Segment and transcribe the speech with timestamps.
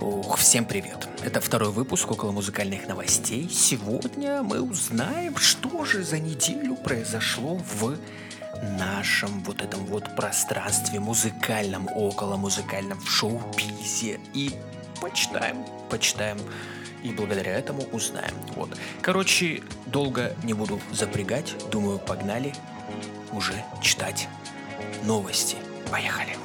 [0.00, 1.08] Ох, всем привет!
[1.24, 3.48] Это второй выпуск около музыкальных новостей.
[3.50, 7.96] Сегодня мы узнаем, что же за неделю произошло в
[8.78, 14.20] нашем вот этом вот пространстве музыкальном, около музыкальном, в шоу-бизе.
[14.34, 14.52] И
[15.00, 16.38] почитаем, почитаем
[17.02, 18.34] и благодаря этому узнаем.
[18.54, 18.76] Вот.
[19.00, 21.54] Короче, долго не буду запрягать.
[21.70, 22.54] Думаю, погнали
[23.32, 24.28] уже читать
[25.04, 25.56] новости.
[25.90, 26.36] Поехали.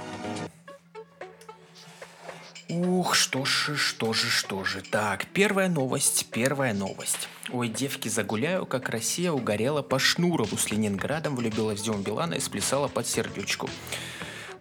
[2.72, 4.82] Ух, что же, что же, что же.
[4.82, 7.28] Так, первая новость, первая новость.
[7.52, 12.40] Ой, девки, загуляю, как Россия угорела по Шнурову с Ленинградом, влюбилась в Диму Билана и
[12.40, 13.70] сплясала под сердючку.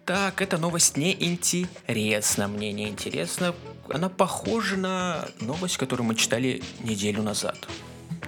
[0.03, 3.55] Так, эта новость не интересна, мне не интересна.
[3.89, 7.69] Она похожа на новость, которую мы читали неделю назад.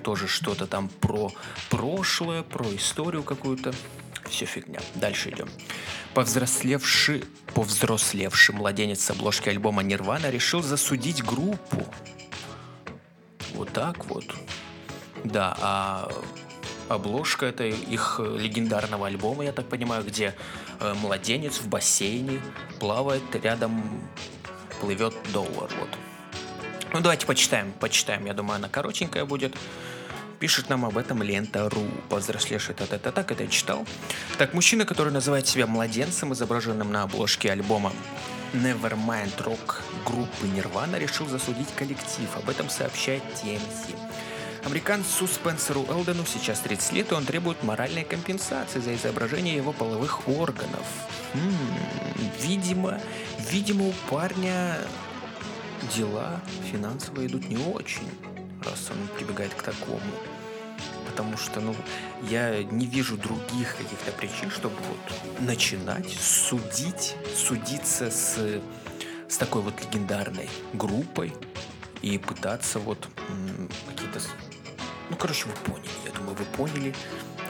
[0.01, 1.29] Тоже что-то там про
[1.69, 3.73] прошлое, про историю какую-то.
[4.33, 4.79] Все фигня.
[4.95, 5.47] Дальше идем.
[6.15, 11.85] Повзрослевший, повзрослевший младенец с обложки альбома Нирвана решил засудить группу.
[13.53, 14.25] Вот так вот.
[15.23, 16.11] Да, а
[16.89, 20.33] обложка это их легендарного альбома, я так понимаю, где
[20.79, 22.41] э, младенец в бассейне
[22.79, 23.83] плавает рядом
[24.81, 25.69] плывет доллар.
[25.79, 25.89] Вот.
[26.91, 28.25] Ну давайте почитаем, почитаем.
[28.25, 29.55] Я думаю, она коротенькая будет.
[30.43, 31.87] Пишет нам об этом Лента.ру.
[32.09, 33.85] Повзрослевший та та та так это я читал.
[34.37, 37.93] Так, мужчина, который называет себя младенцем, изображенным на обложке альбома
[38.51, 42.27] Nevermind Rock группы Nirvana, решил засудить коллектив.
[42.35, 43.95] Об этом сообщает TMZ.
[44.65, 50.27] Американцу Спенсеру Элдену сейчас 30 лет, и он требует моральной компенсации за изображение его половых
[50.27, 50.85] органов.
[51.35, 52.99] М-м, видимо,
[53.49, 54.77] видимо, у парня
[55.95, 58.09] дела финансовые идут не очень,
[58.65, 60.01] раз он прибегает к такому
[61.05, 61.75] потому что, ну,
[62.29, 68.61] я не вижу других каких-то причин, чтобы вот начинать судить, судиться с,
[69.27, 71.33] с такой вот легендарной группой
[72.01, 73.07] и пытаться вот
[73.89, 74.19] какие-то...
[75.09, 76.95] Ну, короче, вы поняли, я думаю, вы поняли.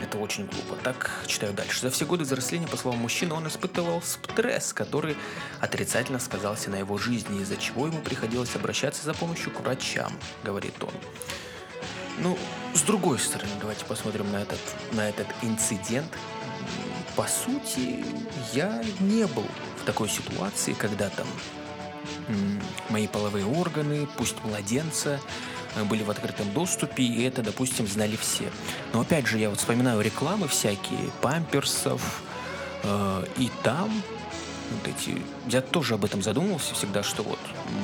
[0.01, 0.75] Это очень глупо.
[0.83, 1.79] Так, читаю дальше.
[1.79, 5.15] За все годы взросления, по словам мужчины, он испытывал стресс, который
[5.61, 10.11] отрицательно сказался на его жизни, из-за чего ему приходилось обращаться за помощью к врачам,
[10.43, 10.91] говорит он.
[12.19, 12.37] Ну,
[12.73, 14.59] с другой стороны, давайте посмотрим на этот,
[14.91, 16.11] на этот инцидент.
[17.15, 18.05] По сути,
[18.53, 19.45] я не был
[19.81, 21.27] в такой ситуации, когда там
[22.89, 25.19] мои половые органы, пусть младенца,
[25.89, 28.45] были в открытом доступе, и это, допустим, знали все.
[28.93, 32.21] Но опять же, я вот вспоминаю рекламы всякие, памперсов,
[32.83, 33.91] э, и там
[34.71, 35.21] вот эти...
[35.47, 37.39] Я тоже об этом задумывался всегда, что вот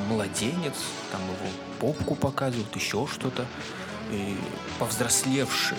[0.07, 0.75] младенец,
[1.11, 3.45] там его попку показывают, еще что-то
[4.11, 4.35] и
[4.79, 5.77] повзрослевший,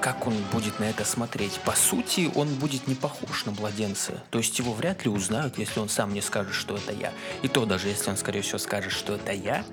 [0.00, 1.58] как он будет на это смотреть?
[1.64, 4.22] По сути, он будет не похож на младенца.
[4.30, 7.12] То есть его вряд ли узнают, если он сам не скажет, что это я.
[7.42, 9.64] И то даже, если он, скорее всего, скажет, что это я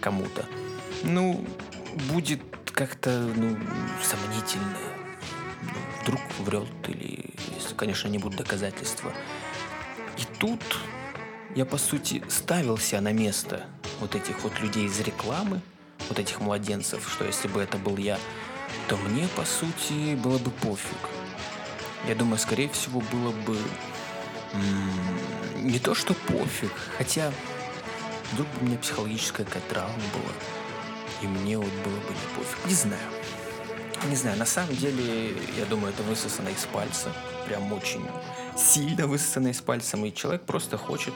[0.00, 0.46] кому-то,
[1.02, 1.44] ну,
[2.12, 2.42] будет
[2.72, 3.56] как-то, ну,
[4.02, 4.78] сомнительно.
[5.62, 9.12] Ну, вдруг врет или, если, конечно, не будут доказательства.
[10.18, 10.62] И тут
[11.54, 13.64] я, по сути, ставил себя на место
[14.00, 15.60] вот этих вот людей из рекламы,
[16.08, 18.18] вот этих младенцев, что если бы это был я,
[18.88, 20.98] то мне, по сути, было бы пофиг.
[22.06, 23.58] Я думаю, скорее всего, было бы
[25.56, 27.32] не то, что пофиг, хотя
[28.32, 30.32] вдруг бы у меня психологическая какая травма была,
[31.22, 32.66] и мне вот было бы не пофиг.
[32.66, 33.02] Не знаю.
[34.08, 37.12] Не знаю, на самом деле, я думаю, это высосано из пальца.
[37.46, 38.06] Прям очень
[38.56, 39.98] сильно высосано из пальца.
[39.98, 41.12] И человек просто хочет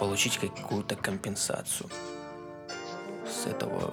[0.00, 1.88] получить какую-то компенсацию
[3.38, 3.92] с этого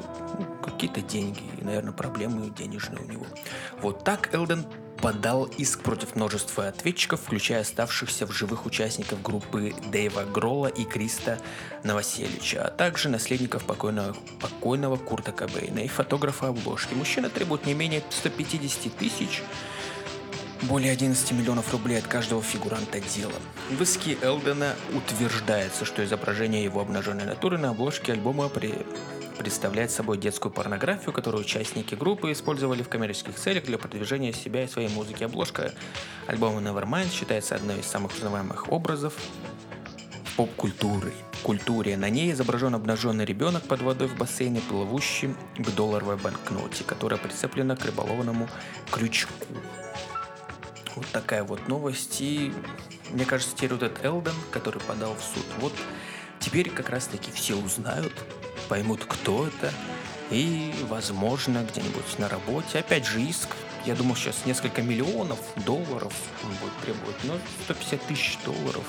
[0.63, 3.25] какие-то деньги и, наверное, проблемы денежные у него.
[3.81, 4.65] Вот так Элден
[5.01, 11.39] подал иск против множества ответчиков, включая оставшихся в живых участников группы Дэйва Гролла и Криста
[11.83, 16.93] Новоселича, а также наследников покойного, покойного Курта Кобейна и фотографа обложки.
[16.93, 19.43] Мужчина требует не менее 150 тысяч
[20.63, 23.33] более 11 миллионов рублей от каждого фигуранта дела.
[23.69, 28.73] В иске Элдена утверждается, что изображение его обнаженной натуры на обложке альбома при
[29.37, 34.67] представляет собой детскую порнографию, которую участники группы использовали в коммерческих целях для продвижения себя и
[34.67, 35.23] своей музыки.
[35.23, 35.73] Обложка
[36.27, 39.13] альбома Nevermind считается одной из самых узнаваемых образов
[40.35, 41.13] поп-культуры.
[41.43, 41.95] Культуре.
[41.95, 47.75] На ней изображен обнаженный ребенок под водой в бассейне, плывущий к долларовой банкноте, которая прицеплена
[47.75, 48.49] к рыболовному
[48.91, 49.31] крючку.
[50.95, 52.19] Вот такая вот новость.
[52.19, 52.51] И
[53.11, 55.73] мне кажется, теперь вот этот Элден, который подал в суд, вот
[56.39, 58.13] теперь как раз таки все узнают,
[58.67, 59.73] поймут, кто это,
[60.31, 62.79] и, возможно, где-нибудь на работе.
[62.79, 63.49] Опять же, иск,
[63.85, 66.13] я думаю, сейчас несколько миллионов долларов
[66.43, 68.83] он будет требовать, но 150 тысяч долларов.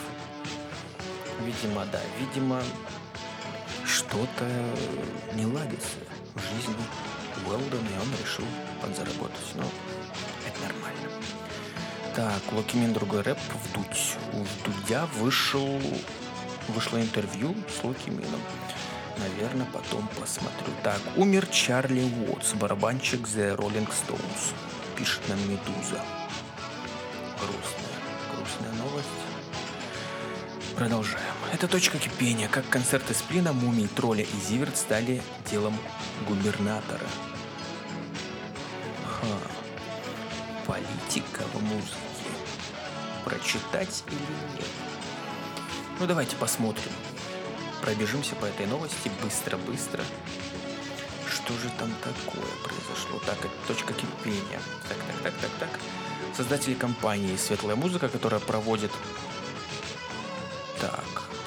[1.45, 2.63] Видимо, да, видимо,
[3.85, 4.49] что-то
[5.35, 5.99] не ладится
[6.35, 6.75] в жизни
[7.47, 8.45] Уэлдона, и он решил
[8.81, 9.53] подзаработать.
[9.55, 9.65] Ну,
[10.47, 11.11] это нормально.
[12.15, 14.17] Так, Локимин другой рэп в Дудь.
[14.33, 15.81] У Дудя вышел,
[16.69, 18.41] вышло интервью с Локимином.
[19.37, 20.73] Наверное, потом посмотрю.
[20.83, 24.55] Так, умер Чарли Уотс, барабанщик The Rolling Stones.
[24.97, 26.03] Пишет нам Медуза.
[27.39, 27.99] Грустная,
[28.35, 29.07] грустная новость.
[30.75, 31.35] Продолжаем.
[31.53, 35.77] Это точка кипения, как концерты Сплина, Мумий, Тролля и Зиверт стали делом
[36.27, 37.07] губернатора.
[39.05, 39.27] Ха.
[40.67, 42.31] Политика в музыке.
[43.27, 44.67] Прочитать или нет?
[46.01, 46.93] Ну давайте посмотрим.
[47.83, 50.05] Пробежимся по этой новости быстро-быстро.
[51.29, 53.21] Что же там такое произошло?
[53.25, 54.61] Так, это точка кипения.
[54.89, 55.81] Так, так, так, так, так.
[56.37, 58.91] Создатели компании «Светлая музыка», которая проводит...
[60.81, 61.05] Так,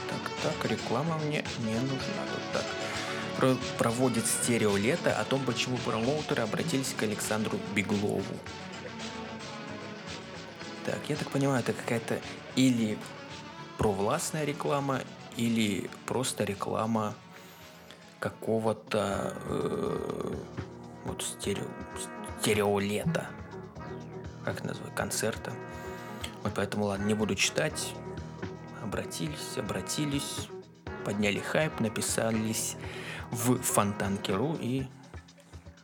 [0.09, 2.23] так, так, реклама мне не нужна.
[2.33, 2.65] Тут так.
[3.37, 8.23] Про- проводит стерео лето о том, почему промоутеры обратились к Александру Беглову.
[10.85, 12.19] Так, я так понимаю, это какая-то
[12.55, 12.97] или
[13.77, 15.01] провластная реклама,
[15.39, 17.15] или просто реклама
[18.19, 20.33] какого-то э,
[21.05, 21.63] вот стерео,
[22.41, 23.29] стереолета,
[24.43, 25.53] как назвать, концерта.
[26.43, 27.93] Вот поэтому, ладно, не буду читать.
[28.83, 30.49] Обратились, обратились,
[31.05, 32.75] подняли хайп, написались
[33.31, 34.87] в Фонтанке.ру и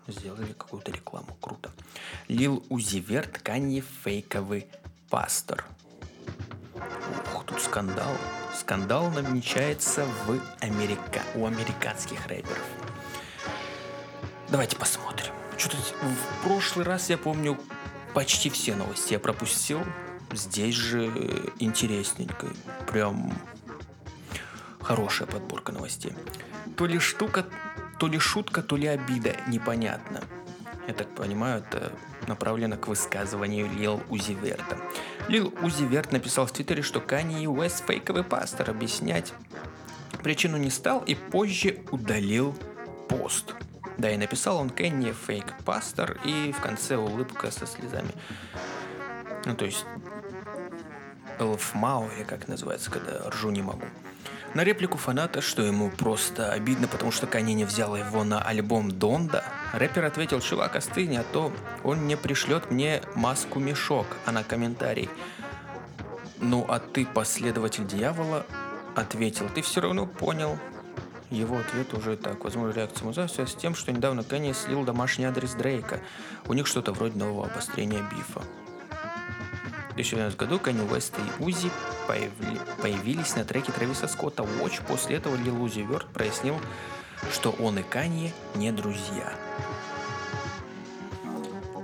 [0.07, 1.37] сделали какую-то рекламу.
[1.39, 1.71] Круто.
[2.27, 4.67] Лил Узиверт, Канье, фейковый
[5.09, 5.63] пастор.
[7.33, 8.11] Ух, тут скандал.
[8.55, 11.21] Скандал намечается в Америка...
[11.35, 12.63] у американских рэперов.
[14.49, 15.33] Давайте посмотрим.
[15.57, 17.59] Что-то в прошлый раз, я помню,
[18.13, 19.81] почти все новости я пропустил.
[20.31, 21.07] Здесь же
[21.59, 22.47] интересненько.
[22.87, 23.33] Прям
[24.81, 26.13] хорошая подборка новостей.
[26.77, 27.45] То ли штука,
[27.99, 30.21] то ли шутка, то ли обида, непонятно.
[30.87, 31.91] Я так понимаю, это
[32.27, 34.77] направлено к высказыванию Лил Узиверта.
[35.27, 38.69] Лил Узиверт написал в Твиттере, что Канье Уэст фейковый пастор.
[38.69, 39.33] Объяснять
[40.23, 42.55] причину не стал и позже удалил
[43.07, 43.53] пост.
[43.97, 48.11] Да, и написал он Кенни фейк пастор и в конце улыбка со слезами.
[49.45, 49.85] Ну, то есть
[51.39, 53.85] Элфмау, или как называется, когда ржу не могу.
[54.53, 58.91] На реплику фаната, что ему просто обидно, потому что Канье не взял его на альбом
[58.91, 59.43] Донда,
[59.77, 61.51] рэпер ответил, чувак, остынь, а то
[61.83, 65.09] он не пришлет мне маску-мешок, а на комментарий.
[66.39, 68.45] Ну, а ты последователь дьявола,
[68.95, 70.57] ответил, ты все равно понял.
[71.31, 72.43] Его ответ уже так.
[72.43, 75.99] Возможно, реакция музея связана с тем, что недавно Канье слил домашний адрес Дрейка.
[76.47, 78.41] У них что-то вроде нового обострения бифа.
[79.89, 81.71] В 2012 году Канни Уэст и Узи
[82.07, 84.85] появли- появились на треке Трэвиса Скотта Watch.
[84.85, 86.59] После этого Лил Узи Верт прояснил,
[87.31, 89.33] что он и Канье не друзья.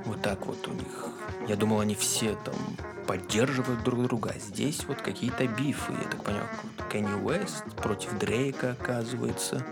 [0.05, 1.07] Вот так вот у них.
[1.47, 2.55] Я думал, они все там
[3.07, 4.35] поддерживают друг друга.
[4.39, 5.91] Здесь вот какие-то бифы.
[5.93, 6.43] Я так понял,
[6.91, 9.65] Кенни Уэст против Дрейка, оказывается.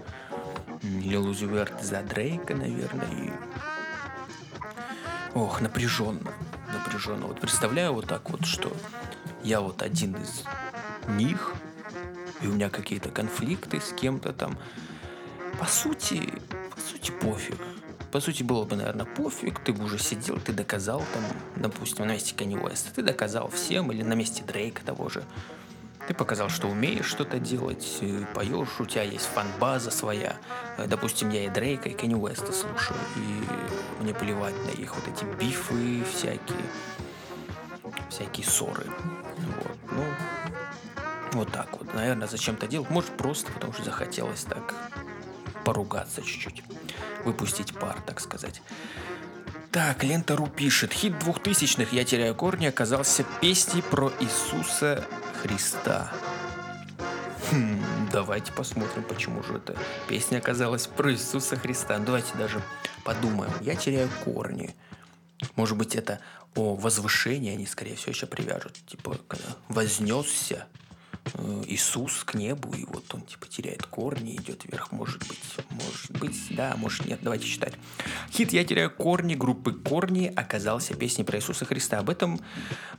[0.81, 3.11] Лил Узи Верт за Дрейка, наверное.
[3.11, 3.31] И...
[5.33, 6.31] Ох, напряженно.
[6.73, 7.27] Напряженно.
[7.27, 8.71] Вот представляю вот так вот, что
[9.43, 10.43] я вот один из
[11.07, 11.53] них,
[12.41, 14.57] и у меня какие-то конфликты с кем-то там.
[15.59, 16.33] По сути,
[16.73, 17.57] по сути, пофиг.
[18.13, 21.23] По сути, было бы, наверное, пофиг, ты бы уже сидел, ты доказал там,
[21.57, 25.23] допустим, на месте Канни Уэста, ты доказал всем, или на месте Дрейка того же.
[26.07, 28.01] Ты показал, что умеешь что-то делать,
[28.33, 30.37] поешь, у тебя есть фан-база своя.
[30.77, 35.07] Э, Допустим, я и Дрейка, и Канни Уэста слушаю, и мне плевать на их вот
[35.07, 36.65] эти бифы всякие,
[38.09, 38.85] всякие ссоры.
[39.37, 40.05] Вот, ну,
[41.33, 41.93] вот так вот.
[41.93, 42.87] Наверное, зачем-то делал.
[42.89, 44.73] Может, просто потому что захотелось так
[45.69, 46.63] поругаться чуть-чуть.
[47.25, 48.63] Выпустить пар, так сказать.
[49.71, 50.91] Так, Лента Ру пишет.
[50.91, 55.05] Хит двухтысячных «Я теряю корни» оказался песней про Иисуса
[55.43, 56.11] Христа.
[57.51, 61.99] Хм, давайте посмотрим, почему же эта песня оказалась про Иисуса Христа.
[61.99, 62.63] Давайте даже
[63.03, 63.53] подумаем.
[63.61, 64.75] «Я теряю корни».
[65.55, 66.19] Может быть, это
[66.55, 68.73] о возвышении они, скорее всего, еще привяжут.
[68.87, 69.19] Типа,
[69.67, 70.65] вознесся
[71.67, 74.91] Иисус к небу, и вот он, типа, теряет корни, идет вверх.
[74.91, 77.19] Может быть, может быть, да, может нет.
[77.21, 77.73] Давайте читать.
[78.31, 81.99] Хит «Я теряю корни» группы «Корни» оказался песней про Иисуса Христа.
[81.99, 82.39] Об этом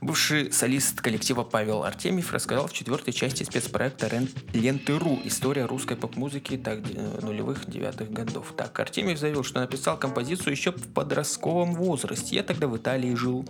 [0.01, 4.09] бывший солист коллектива Павел Артемьев рассказал в четвертой части спецпроекта
[4.53, 5.19] «Ленты.ру.
[5.23, 8.53] История русской поп-музыки так, э, нулевых девятых годов».
[8.55, 12.35] Так, Артемьев заявил, что написал композицию еще в подростковом возрасте.
[12.35, 13.47] Я тогда в Италии жил.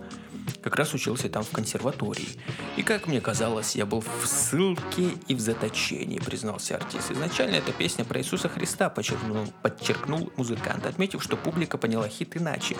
[0.62, 2.28] Как раз учился там в консерватории.
[2.76, 7.10] И, как мне казалось, я был в ссылке и в заточении, признался артист.
[7.10, 12.76] Изначально эта песня про Иисуса Христа, подчеркнул, подчеркнул музыкант, отметив, что публика поняла хит иначе.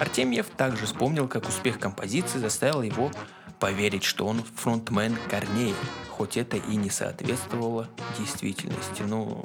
[0.00, 3.10] Артемьев также вспомнил, как успех композиции заставил его
[3.58, 5.74] поверить, что он фронтмен Корней,
[6.10, 7.88] хоть это и не соответствовало
[8.18, 9.02] действительности.
[9.02, 9.44] Ну,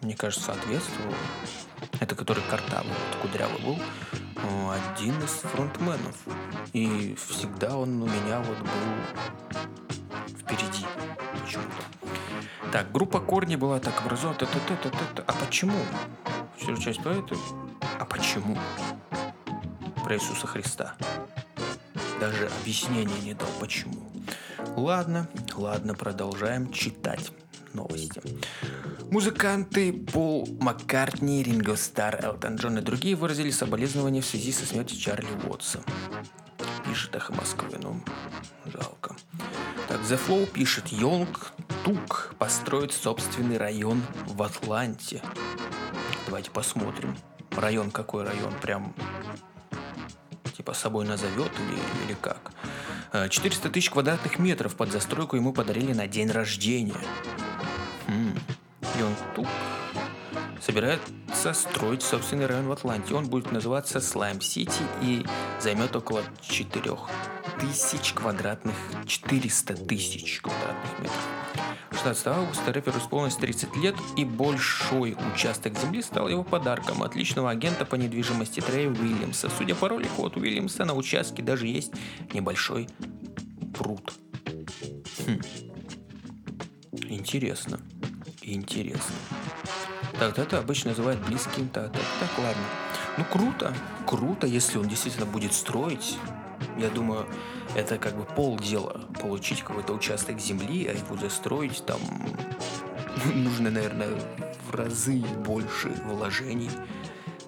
[0.00, 1.14] мне кажется, соответствовало.
[2.00, 3.78] Это который картавый, вот, кудрявый был,
[4.70, 6.16] один из фронтменов.
[6.72, 10.86] И всегда он у меня вот был впереди
[11.40, 11.82] почему-то.
[12.72, 14.38] Так, группа Корни была так образована.
[15.26, 15.78] А почему?
[16.56, 17.34] Все часть поэта.
[17.98, 18.56] А почему?
[20.04, 20.94] Про Иисуса Христа.
[22.20, 24.10] Даже объяснения не дал, почему.
[24.76, 27.32] Ладно, ладно, продолжаем читать
[27.72, 28.20] новости.
[29.10, 34.98] Музыканты Пол Маккартни, Ринго Стар, Элтон Джон и другие выразили соболезнования в связи со смертью
[34.98, 35.80] Чарли Уотса.
[36.86, 38.02] Пишет Эхо Москвы, ну,
[38.66, 39.16] жалко.
[39.88, 41.52] Так, The Flow пишет, Йонг
[41.84, 45.22] Тук построит собственный район в Атланте.
[46.26, 47.16] Давайте посмотрим.
[47.52, 48.52] Район какой район?
[48.60, 48.94] Прям
[50.54, 52.52] типа собой назовет или, или как?
[53.30, 57.00] 400 э, тысяч квадратных метров под застройку ему подарили на день рождения.
[58.98, 59.46] Йонг-Тук
[60.60, 63.14] собирается строить собственный район в Атланте.
[63.14, 65.24] Он будет называться Слайм Сити и
[65.60, 66.96] займет около 4
[67.60, 68.74] тысяч квадратных,
[69.06, 71.28] 400 тысяч квадратных метров.
[71.92, 77.84] 16 августа рэперу исполнилось 30 лет, и большой участок земли стал его подарком отличного агента
[77.84, 79.48] по недвижимости Трея Уильямса.
[79.56, 81.92] Судя по ролику от Уильямса, на участке даже есть
[82.32, 82.88] небольшой
[83.72, 84.12] пруд.
[85.26, 85.40] Хм.
[87.08, 87.80] Интересно
[88.54, 89.14] интересно.
[90.18, 91.68] Так, это обычно называют близким.
[91.68, 92.62] Так, так, так, ладно.
[93.16, 93.74] Ну, круто.
[94.06, 96.18] Круто, если он действительно будет строить.
[96.76, 97.26] Я думаю,
[97.76, 99.00] это как бы полдела.
[99.20, 102.00] Получить какой-то участок земли, а его застроить там
[103.34, 104.10] нужно, наверное,
[104.68, 106.70] в разы больше вложений,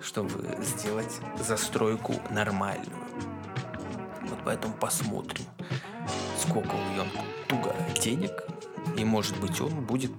[0.01, 2.97] чтобы сделать застройку нормальную.
[4.23, 5.45] Вот поэтому посмотрим,
[6.39, 8.33] сколько у Йонку туго денег,
[8.97, 10.11] и может быть он будет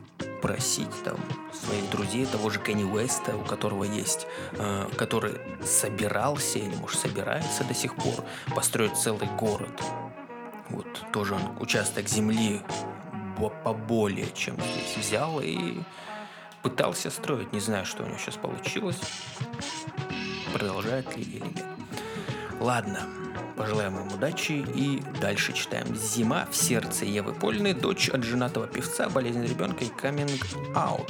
[0.42, 1.18] просить там
[1.54, 7.64] своих друзей, того же Кенни Уэста, у которого есть, э, который собирался или, может, собирается
[7.64, 8.24] до сих пор
[8.56, 9.82] построить целый город.
[10.70, 12.62] Вот тоже он участок земли
[13.64, 15.80] поболее, чем здесь взял и
[16.62, 17.52] пытался строить.
[17.54, 19.00] Не знаю, что у него сейчас получилось.
[20.54, 21.66] Продолжает ли или нет.
[22.60, 23.08] Ладно,
[23.56, 25.96] Пожелаем вам удачи и дальше читаем.
[25.96, 30.30] Зима в сердце Евы Польной, дочь от женатого певца, болезнь ребенка и coming
[30.74, 31.10] out.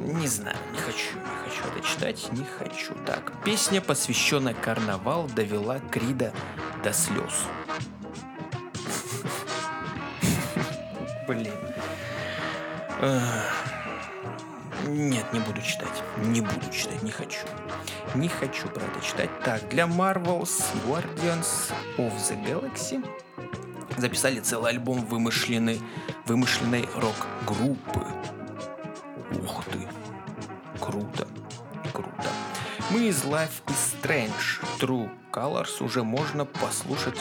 [0.00, 2.94] Не знаю, не хочу, не хочу это читать, не хочу.
[3.06, 6.32] Так, песня, посвященная карнавал, довела Крида
[6.82, 7.44] до слез.
[11.28, 11.52] Блин.
[14.88, 16.02] Нет, не буду читать.
[16.18, 17.46] Не буду читать, не хочу.
[18.14, 19.30] Не хочу это читать.
[19.44, 23.06] Так, для Marvel's Guardians of the Galaxy
[23.98, 25.80] записали целый альбом вымышленной,
[26.24, 28.06] вымышленной рок-группы.
[29.44, 29.86] Ух ты.
[30.80, 31.28] Круто.
[31.92, 32.30] Круто.
[32.90, 37.18] Мы из Life is Strange True Colors уже можно послушать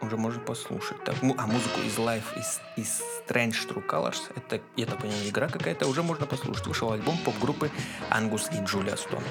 [0.00, 1.02] уже можно послушать.
[1.04, 5.48] Так, а музыку из Life is, is Strange True Colors, это, я так понимаю, игра
[5.48, 6.66] какая-то, уже можно послушать.
[6.66, 7.70] Вышел альбом поп-группы
[8.10, 9.22] Ангус и Джулия Стон.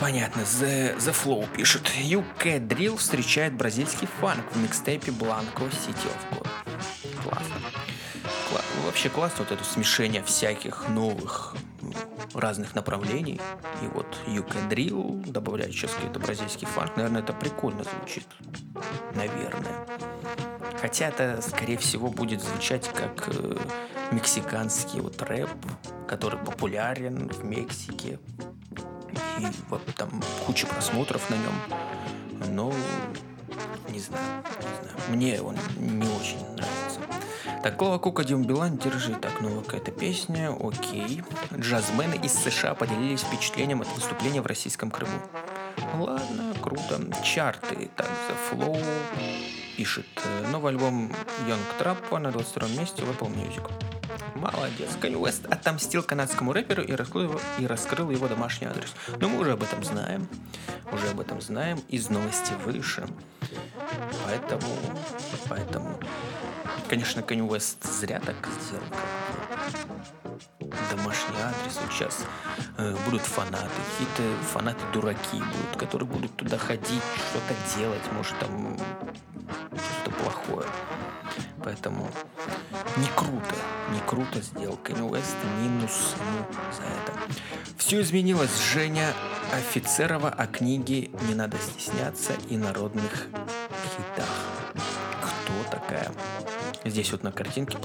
[0.00, 1.82] Понятно, The, The Flow пишет.
[1.98, 6.48] UK Drill встречает бразильский фанк в микстейпе Blanco City of God.
[7.22, 7.54] Классно.
[8.50, 11.54] Кла- вообще классно вот это смешение всяких новых
[12.34, 13.40] разных направлений.
[13.82, 16.96] И вот UK Drill добавляет сейчас какой-то бразильский фанк.
[16.96, 18.26] Наверное, это прикольно звучит.
[19.14, 19.86] Наверное.
[20.84, 23.56] Хотя это, скорее всего, будет звучать как э,
[24.10, 25.48] мексиканский вот рэп,
[26.06, 28.18] который популярен в Мексике.
[29.38, 32.54] И вот там куча просмотров на нем.
[32.54, 32.70] Но
[33.88, 34.98] не знаю, не знаю.
[35.08, 37.00] Мне он не очень нравится.
[37.62, 39.14] Так, Клава Кука, Дим Билан, держи.
[39.14, 41.22] Так, новая какая-то песня, окей.
[41.56, 45.18] Джазмены из США поделились впечатлением от выступления в российском Крыму.
[45.94, 47.00] Ладно, круто.
[47.22, 47.88] Чарты.
[47.96, 50.06] Так, The Flow пишет.
[50.24, 51.10] Э, новый альбом
[51.46, 53.70] Young Trap на 22 месте в Apple Music.
[54.34, 54.90] Молодец.
[55.00, 58.94] Канни Уэст отомстил канадскому рэперу и раскрыл, его, и раскрыл его домашний адрес.
[59.20, 60.28] Но мы уже об этом знаем.
[60.92, 63.06] Уже об этом знаем из новости выше.
[64.24, 64.74] Поэтому,
[65.48, 66.00] поэтому,
[66.88, 68.84] конечно, Канни Уэст зря так сделал.
[70.96, 71.78] Домашний адрес.
[71.80, 72.24] Вот сейчас
[72.78, 78.78] э, будут фанаты, какие-то фанаты дураки будут, которые будут туда ходить, что-то делать, может там
[79.72, 80.68] что-то плохое.
[81.64, 82.08] Поэтому
[82.96, 83.54] не круто,
[83.92, 87.34] не круто сделал Kanye West, минус ему за это.
[87.78, 88.50] Все изменилось.
[88.72, 89.12] Женя
[89.52, 93.26] Офицерова о книге «Не надо стесняться» и народных
[93.96, 94.28] хитах.
[95.22, 96.12] Кто такая?
[96.84, 97.78] Здесь вот на картинке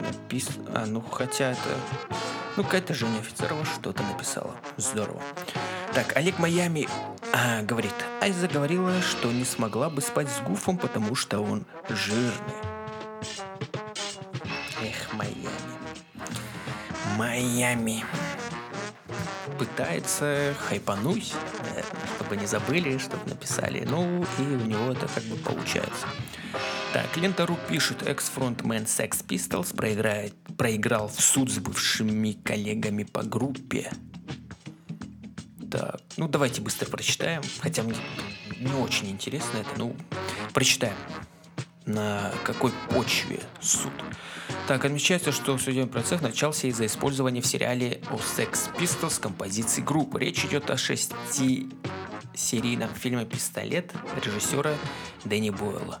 [0.00, 0.70] написано...
[0.74, 2.27] А, ну хотя это...
[2.58, 4.52] Ну, какая-то Женя Офицерова что-то написала.
[4.76, 5.22] Здорово.
[5.94, 6.88] Так, Олег Майами
[7.32, 12.32] а, говорит, Айза говорила, что не смогла бы спать с Гуфом, потому что он жирный.
[14.82, 15.48] Эх, Майами.
[17.16, 18.04] Майами.
[19.56, 21.34] Пытается хайпануть,
[22.16, 23.86] чтобы не забыли, чтобы написали.
[23.88, 26.08] Ну, и у него это как бы получается.
[26.92, 33.92] Так, Лента.ру пишет, экс-фронтмен Sex Pistols проиграет, проиграл в суд с бывшими коллегами по группе.
[35.70, 37.94] Так, ну давайте быстро прочитаем, хотя мне
[38.58, 39.94] не очень интересно это, ну,
[40.54, 40.96] прочитаем.
[41.84, 43.92] На какой почве суд?
[44.66, 50.20] Так, отмечается, что судебный процесс начался из-за использования в сериале о Sex Pistols композиции группы.
[50.20, 51.68] Речь идет о шести
[52.34, 53.92] серийном фильме «Пистолет»
[54.24, 54.74] режиссера
[55.24, 56.00] Дэнни Бойла.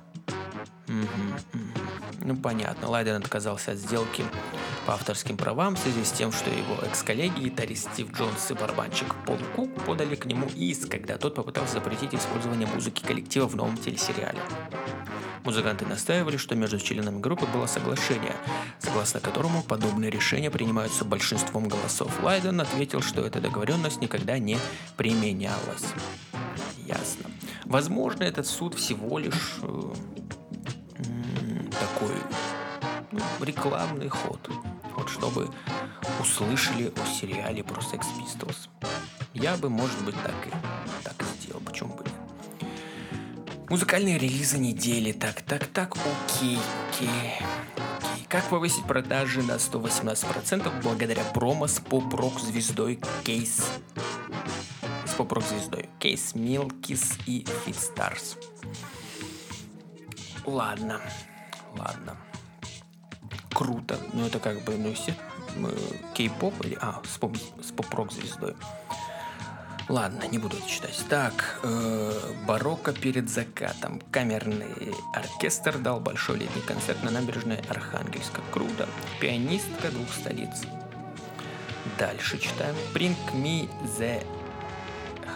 [0.88, 2.88] Ну, понятно.
[2.88, 4.24] Лайден отказался от сделки
[4.86, 9.14] по авторским правам в связи с тем, что его экс-коллеги, гитарист Стив Джонс и барабанщик
[9.26, 13.76] Пол Кук подали к нему иск, когда тот попытался запретить использование музыки коллектива в новом
[13.76, 14.40] телесериале.
[15.44, 18.34] Музыканты настаивали, что между членами группы было соглашение,
[18.78, 22.12] согласно которому подобные решения принимаются большинством голосов.
[22.22, 24.58] Лайден ответил, что эта договоренность никогда не
[24.96, 25.84] применялась.
[26.86, 27.30] Ясно.
[27.64, 29.92] Возможно, этот суд всего лишь э,
[31.80, 32.16] такой
[33.12, 34.50] ну, рекламный ход,
[34.96, 35.50] вот чтобы
[36.20, 38.68] услышали о сериале про Sex Pistols.
[39.34, 40.50] Я бы, может быть, так и
[41.04, 42.70] так и сделал, почему бы нет.
[43.70, 45.12] Музыкальные релизы недели.
[45.12, 46.58] Так, так, так, окей,
[46.90, 47.08] окей.
[47.08, 48.26] окей.
[48.28, 53.64] Как повысить продажи на 118% благодаря промо с поп-рок звездой Кейс
[55.06, 58.36] с поп-рок звездой Кейс Милкис и Фитстарс.
[60.44, 61.00] Ладно,
[61.76, 62.16] ладно.
[63.52, 63.98] Круто.
[64.12, 65.14] Ну, это как бы, ну, все
[66.14, 66.78] кей-поп или...
[66.80, 67.36] А, с, поп,
[67.76, 68.54] поп-рок звездой.
[69.88, 71.02] Ладно, не буду это читать.
[71.08, 72.12] Так, э,
[72.46, 74.02] барокко перед закатом.
[74.10, 78.42] Камерный оркестр дал большой летний концерт на набережной Архангельска.
[78.52, 78.86] Круто.
[79.18, 80.64] Пианистка двух столиц.
[81.98, 82.74] Дальше читаем.
[82.92, 84.24] Bring me the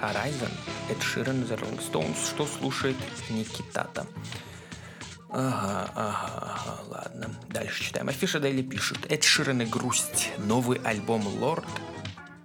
[0.03, 0.53] Horizon.
[0.91, 2.29] Эд Ширен, The Rolling Stones.
[2.29, 2.97] Что слушает
[3.31, 4.07] Никитата?
[5.35, 7.31] Ага, ага, ага, ладно.
[7.49, 8.09] Дальше читаем.
[8.11, 9.11] Афиша Дайли пишет.
[9.11, 10.31] Эд Ширен и грусть.
[10.37, 11.65] Новый альбом Лорд.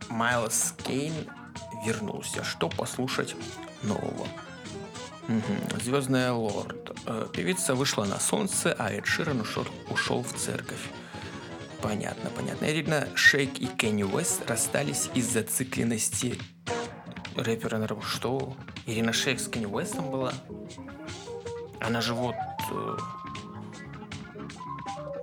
[0.10, 1.14] Майлз Кейн
[1.86, 2.46] вернулся.
[2.46, 3.36] Что послушать
[3.84, 4.28] нового?
[5.28, 5.82] Угу.
[5.84, 6.98] Звездная лорд.
[7.06, 10.80] Э, певица вышла на солнце, а Эд Ширен ушел, ушел в церковь.
[11.82, 12.66] Понятно, понятно.
[12.66, 16.40] Ирина Шейк и Кенни Уэст расстались из-за цикленности
[17.36, 17.86] рэпера.
[18.02, 18.56] Что?
[18.86, 20.34] Ирина Шейк с Кенни Уэстом была?
[21.82, 22.36] Она же вот...
[22.72, 22.98] Э,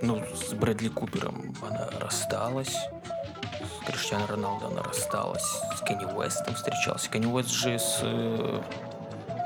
[0.02, 2.74] ну, с Брэдли Купером она рассталась.
[2.74, 5.44] С Криштиану Роналдо она рассталась.
[5.76, 7.10] С Кенни Уэстом встречался.
[7.10, 8.62] Кенни Уэст же с э,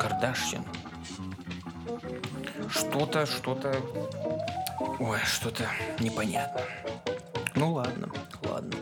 [0.01, 0.65] Кардашьян.
[2.71, 3.75] Что-то, что-то...
[4.99, 5.65] Ой, что-то
[6.01, 6.61] непонятно.
[7.55, 8.09] Ну ладно,
[8.43, 8.77] ладно.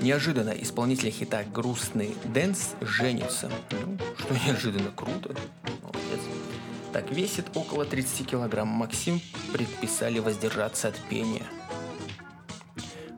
[0.00, 3.50] Неожиданно исполнитель хита «Грустный дэнс» женится.
[3.70, 5.34] Ну, что неожиданно круто.
[7.04, 8.68] Так, весит около 30 килограмм.
[8.68, 9.20] Максим
[9.52, 11.44] предписали воздержаться от пения.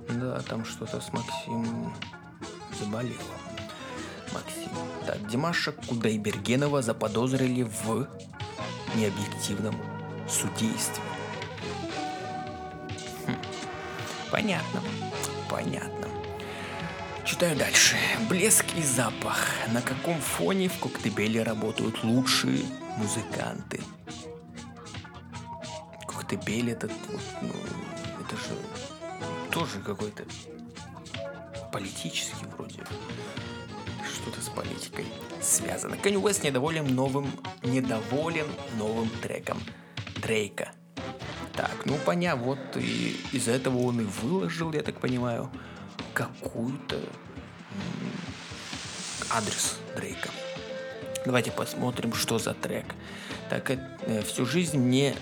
[0.08, 1.94] Да, там что-то с Максимом
[2.80, 3.20] заболело.
[4.32, 4.70] Максим.
[5.06, 8.08] Так, Димаша Кудайбергенова заподозрили в
[8.96, 9.76] необъективном
[10.28, 11.02] судействе.
[13.26, 13.36] Хм.
[14.30, 14.82] Понятно.
[15.48, 16.05] Понятно.
[17.36, 17.96] Читаю дальше.
[18.30, 19.46] Блеск и запах.
[19.70, 22.64] На каком фоне в Коктебеле работают лучшие
[22.96, 23.82] музыканты?
[26.06, 27.52] Коктебель этот вот, ну,
[28.22, 28.56] это же
[29.50, 30.24] тоже какой-то
[31.74, 32.80] политический вроде.
[34.10, 35.04] Что-то с политикой
[35.42, 35.98] связано.
[35.98, 37.30] Кенни Уэст недоволен новым,
[37.62, 38.46] недоволен
[38.78, 39.60] новым треком
[40.22, 40.72] Дрейка.
[41.52, 45.50] Так, ну понятно, вот и из-за этого он и выложил, я так понимаю,
[46.14, 46.98] какую-то
[49.36, 50.30] адрес Дрейка.
[51.26, 52.86] Давайте посмотрим, что за трек.
[53.50, 55.14] Так, э, всю жизнь мне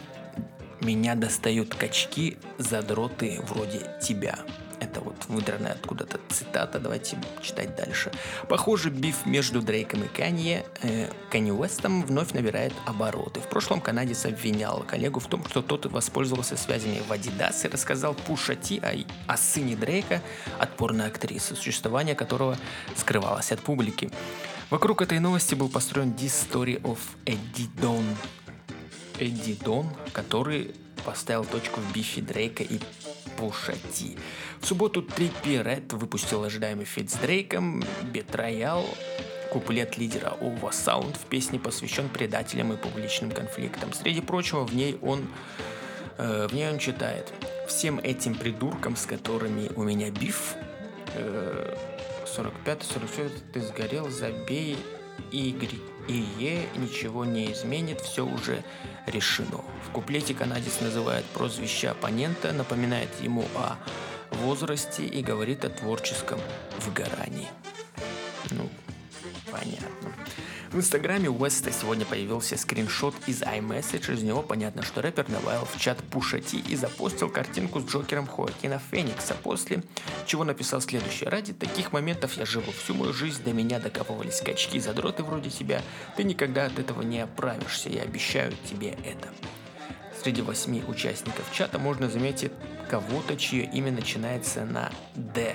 [0.80, 4.38] меня достают качки, задроты вроде тебя.
[4.84, 8.12] Это вот выдранная откуда-то цитата, давайте читать дальше.
[8.50, 13.40] Похоже, биф между Дрейком и Канье, э, Канье Уэстом вновь набирает обороты.
[13.40, 18.12] В прошлом канадец обвинял коллегу в том, что тот воспользовался связями в Adidas и рассказал
[18.12, 18.92] Пуша Ти о,
[19.26, 20.20] о сыне Дрейка
[20.58, 22.58] от порноактрисы, существование которого
[22.94, 24.10] скрывалось от публики.
[24.68, 28.04] Вокруг этой новости был построен This Story of Eddie Don.
[29.18, 32.80] Эдди Дон, который поставил точку в бифе Дрейка и
[33.36, 34.16] Пуша Ти.
[34.60, 38.84] В субботу Trippie Redd выпустил ожидаемый фит с Дрейком, Betrayal,
[39.50, 43.92] куплет лидера OVO Sound в песне посвящен предателям и публичным конфликтам.
[43.92, 45.26] Среди прочего, в ней он,
[46.18, 47.32] э, в ней он читает.
[47.68, 50.54] «Всем этим придуркам, с которыми у меня биф,
[51.14, 51.76] э,
[52.36, 54.76] 45-46 ты сгорел, забей,
[55.30, 58.62] Ye ничего не изменит, все уже
[59.06, 59.64] решено.
[59.88, 63.76] В куплете канадец называет прозвище оппонента, напоминает ему о
[64.30, 66.40] возрасте и говорит о творческом
[66.80, 67.48] выгорании.
[68.50, 68.68] Ну,
[69.50, 70.03] понятно.
[70.74, 74.12] В инстаграме Уэста сегодня появился скриншот из iMessage.
[74.12, 78.80] Из него понятно, что рэпер добавил в чат Пушати и запостил картинку с Джокером Хоакина
[78.90, 79.84] Феникса, после
[80.26, 81.30] чего написал следующее.
[81.30, 85.80] Ради таких моментов я живу всю мою жизнь, до меня докапывались качки задроты вроде тебя.
[86.16, 89.28] Ты никогда от этого не оправишься, я обещаю тебе это.
[90.20, 92.50] Среди восьми участников чата можно заметить
[92.90, 95.54] кого-то, чье имя начинается на «Д».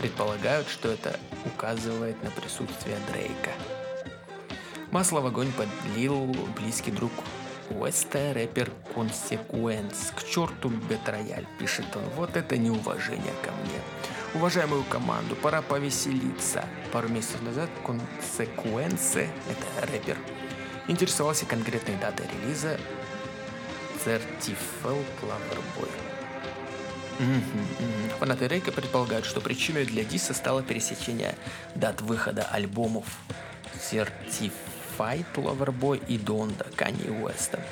[0.00, 3.52] Предполагают, что это указывает на присутствие Дрейка.
[4.94, 6.24] Масло в огонь подлил
[6.56, 7.10] близкий друг
[7.70, 10.14] Уэста, рэпер Consequence.
[10.14, 12.04] К черту Бетрояль, пишет он.
[12.10, 13.80] Вот это неуважение ко мне.
[14.34, 16.64] Уважаемую команду, пора повеселиться.
[16.92, 20.16] Пару месяцев назад Consequence, это рэпер,
[20.86, 22.78] интересовался конкретной датой релиза
[24.04, 25.90] Certified Loverboy.
[28.20, 31.34] Фанаты Рейка предполагают, что причиной для диса стало пересечение
[31.74, 33.06] дат выхода альбомов
[33.90, 37.64] Certified Fight, Loverboy и Донда Канье Уэста.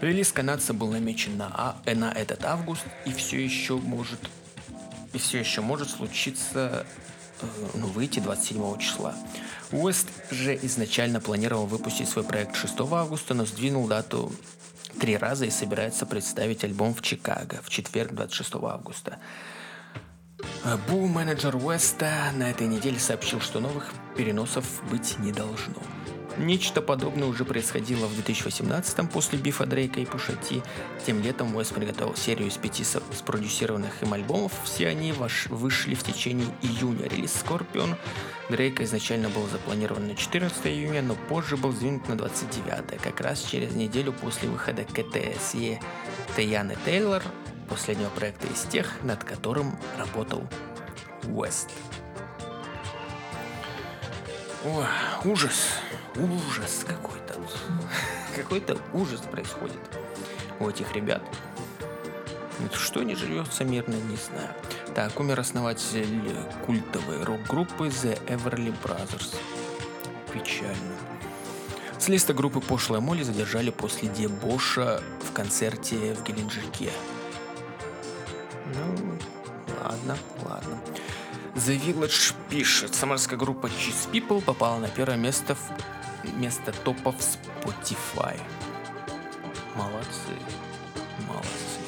[0.00, 4.20] Релиз канадца был намечен на, а, э, на этот август и все еще может
[5.12, 6.86] и все еще может случиться
[7.40, 9.14] э, ну, выйти 27 числа.
[9.70, 14.32] Уэст же изначально планировал выпустить свой проект 6 августа, но сдвинул дату
[15.00, 19.18] три раза и собирается представить альбом в Чикаго в четверг 26 августа.
[20.88, 25.80] Бу-менеджер Уэста на этой неделе сообщил, что новых переносов быть не должно.
[26.38, 30.62] Нечто подобное уже происходило в 2018 после бифа Дрейка и Пушати.
[31.06, 34.52] Тем летом Уэс приготовил серию из пяти спродюсированных им альбомов.
[34.64, 37.08] Все они ваш вышли в течение июня.
[37.08, 37.96] Релиз Скорпион
[38.50, 43.42] Дрейка изначально был запланирован на 14 июня, но позже был сдвинут на 29, как раз
[43.42, 45.80] через неделю после выхода КТСЕ
[46.36, 47.22] Таяны Тейлор,
[47.68, 50.42] последнего проекта из тех, над которым работал
[51.28, 51.70] Уэст.
[54.64, 54.86] Ой,
[55.24, 55.68] ужас,
[56.16, 57.34] ужас какой-то.
[58.36, 59.78] Какой-то ужас происходит
[60.58, 61.22] у этих ребят.
[62.72, 64.54] Что не живется мирно, не знаю.
[64.94, 69.36] Так, умер основатель культовой рок-группы The Everly Brothers.
[70.32, 70.96] Печально.
[71.98, 76.90] С листа группы Пошлая Молли задержали после дебоша в концерте в Геленджике.
[78.74, 79.18] Ну,
[79.82, 80.16] ладно,
[80.48, 80.80] ладно.
[81.54, 88.40] The Village пишет, самарская группа Cheese People попала на первое место в место топов Spotify.
[89.76, 90.34] Молодцы,
[91.28, 91.78] молодцы.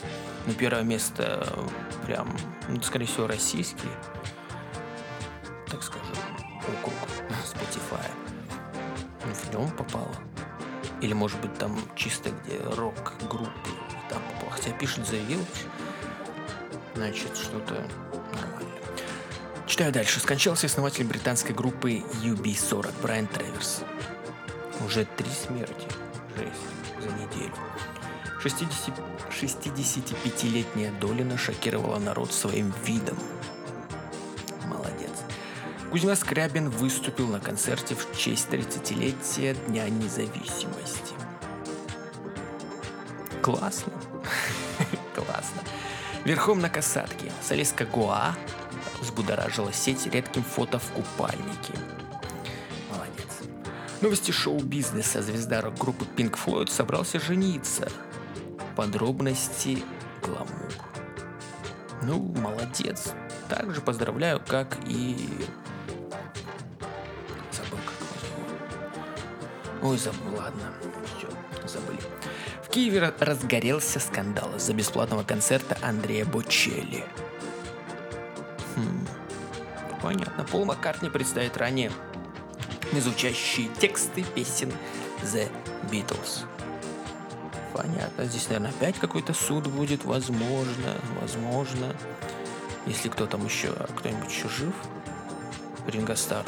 [0.47, 1.45] Ну, первое место
[2.07, 2.33] прям,
[2.69, 3.89] ну, скорее всего, российский,
[5.69, 6.15] так скажем,
[6.79, 6.95] округ
[7.45, 8.09] Spotify.
[9.25, 10.15] Ну, в нем попало.
[11.01, 13.71] Или, может быть, там чисто где рок-группы
[14.09, 14.53] там попало.
[14.53, 15.67] Хотя пишет The Village,
[16.95, 17.85] значит, что-то
[19.67, 20.21] Читаю дальше.
[20.21, 23.83] Скончался основатель британской группы UB40 Брайан Треверс.
[24.85, 25.89] Уже три смерти.
[26.37, 27.03] Жесть.
[27.03, 27.53] За неделю.
[28.41, 28.95] 60...
[29.41, 33.19] 65-летняя Долина шокировала народ своим видом.
[34.67, 35.11] Молодец.
[35.91, 41.15] Кузьма Скрябин выступил на концерте в честь 30-летия Дня независимости.
[43.43, 43.93] Классно.
[45.15, 45.63] Классно.
[46.25, 47.33] Верхом на касатке.
[47.43, 48.37] Солистка Гоа
[49.17, 51.73] взбудоражила сеть редким фото в купальнике.
[52.91, 53.41] Молодец.
[54.03, 55.23] Новости шоу-бизнеса.
[55.23, 57.89] Звезда рок-группы Pink Floyd собрался жениться.
[58.77, 59.83] Подробности
[60.23, 60.73] гламур.
[62.03, 63.15] Ну, молодец.
[63.49, 65.17] Также поздравляю, как и...
[67.53, 67.97] Забыл, как
[69.81, 69.91] его.
[69.91, 70.75] Ой, забыл, ладно.
[71.17, 71.29] Все,
[71.67, 72.01] забыли.
[72.63, 77.05] В Киеве разгорелся скандал из-за бесплатного концерта Андрея Бочелли.
[80.07, 80.45] Понятно.
[80.45, 81.91] Пол Маккартни представит ранее
[82.93, 84.73] звучащие тексты песен
[85.21, 85.51] The
[85.91, 86.45] Beatles.
[87.75, 88.25] Понятно.
[88.27, 90.05] Здесь, наверное, опять какой-то суд будет.
[90.05, 90.95] Возможно.
[91.21, 91.93] Возможно.
[92.87, 94.75] Если кто там еще, кто-нибудь еще жив.
[95.89, 96.45] Ринго Стар.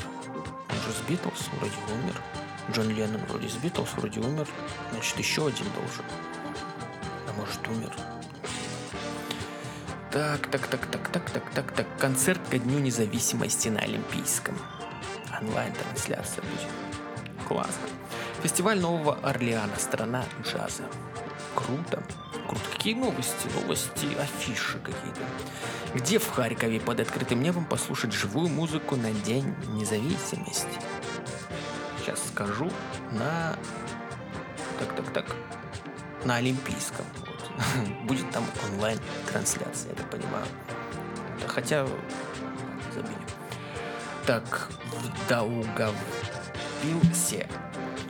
[0.69, 2.15] Он же с Битлз вроде умер.
[2.71, 4.47] Джон Леннон вроде с Битлз вроде умер.
[4.93, 6.05] Значит, еще один должен.
[7.27, 8.18] А может, умер.
[10.11, 11.87] Так, так, так, так, так, так, так, так.
[11.99, 14.57] Концерт ко Дню независимости на Олимпийском.
[15.39, 17.47] Онлайн-трансляция будет.
[17.47, 17.89] Классно.
[18.43, 19.77] Фестиваль Нового Орлеана.
[19.77, 20.85] Страна джаза.
[21.55, 22.03] Круто.
[22.47, 22.65] Круто.
[22.73, 23.49] Какие новости?
[23.61, 25.21] Новости, афиши какие-то.
[25.95, 30.81] Где в Харькове под открытым небом послушать живую музыку на День независимости?
[32.01, 32.71] Сейчас скажу.
[33.13, 33.59] На...
[34.79, 35.37] Так, так, так.
[36.25, 37.05] На Олимпийском.
[38.05, 40.47] Будет там онлайн-трансляция, я так понимаю.
[41.47, 41.87] Хотя...
[42.95, 43.17] Забили.
[44.27, 47.49] Так, в Даугавпилсе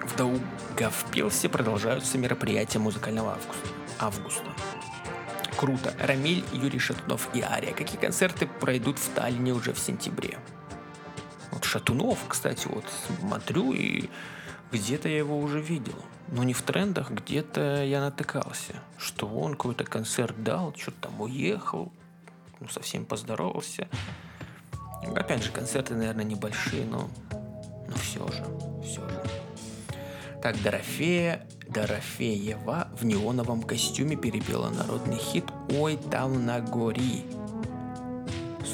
[0.09, 3.69] в Даугавпилсе продолжаются мероприятия музыкального августа.
[3.99, 4.55] августа.
[5.57, 5.95] Круто.
[5.99, 7.73] Рамиль, Юрий Шатунов и Ария.
[7.73, 10.39] Какие концерты пройдут в Таллине уже в сентябре?
[11.51, 12.85] Вот Шатунов, кстати, вот
[13.21, 14.09] смотрю и
[14.73, 15.97] где-то я его уже видел.
[16.29, 21.91] Но не в трендах, где-то я натыкался, что он какой-то концерт дал, что-то там уехал,
[22.61, 23.89] ну, совсем поздоровался.
[25.15, 27.09] Опять же, концерты, наверное, небольшие, но,
[27.89, 28.45] но все же,
[28.85, 29.23] все же.
[30.43, 37.25] Так Дорофея Дорофеева в неоновом костюме перепела народный хит «Ой, там на гори».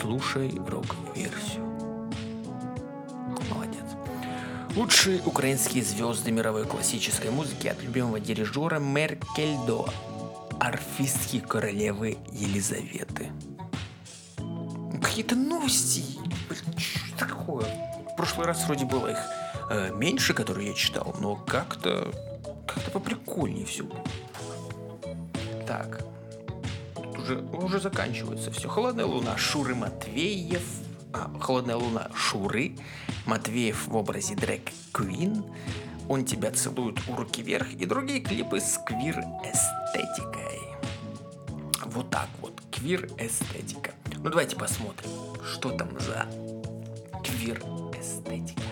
[0.00, 1.73] Слушай рок-версию.
[4.76, 9.84] Лучшие украинские звезды мировой классической музыки от любимого дирижера Меркельдо,
[10.58, 13.30] арфистки королевы Елизаветы.
[15.00, 16.02] Какие-то новости.
[16.76, 17.66] Что такое?
[18.12, 19.18] В прошлый раз вроде было их
[19.70, 22.12] э, меньше, которые я читал, но как-то
[22.66, 23.84] как-то поприкольнее все.
[25.68, 26.04] Так.
[27.16, 28.68] Уже, уже заканчивается все.
[28.68, 29.36] Холодная луна.
[29.36, 30.83] Шуры Матвеев.
[31.14, 32.10] А, Холодная луна.
[32.14, 32.76] Шуры.
[33.26, 35.44] Матвеев в образе Дрэк Квин.
[36.08, 37.72] Он тебя целует у руки вверх.
[37.72, 40.60] И другие клипы с квир-эстетикой.
[41.86, 42.60] Вот так вот.
[42.72, 43.92] Квир-эстетика.
[44.16, 45.10] Ну давайте посмотрим,
[45.44, 46.26] что там за
[47.22, 48.62] квир-эстетика.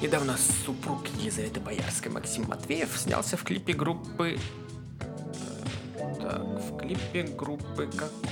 [0.00, 4.38] Недавно супруг Елизаветы Боярской Максим Матвеев снялся в клипе группы...
[5.00, 8.27] Э, так, в клипе группы какой?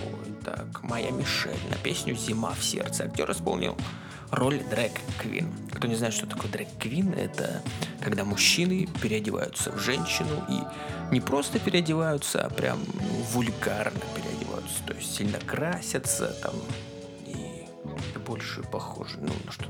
[0.47, 3.03] Так, «Моя Мишель» на песню «Зима в сердце».
[3.03, 3.77] Актер исполнил
[4.31, 5.53] роль Дрэк Квин.
[5.73, 7.63] Кто не знает, что такое Дрэк Квин, это
[8.01, 10.61] когда мужчины переодеваются в женщину и
[11.13, 14.85] не просто переодеваются, а прям ну, вульгарно переодеваются.
[14.87, 16.55] То есть сильно красятся там
[17.27, 17.67] и
[18.25, 19.65] больше похоже ну, на что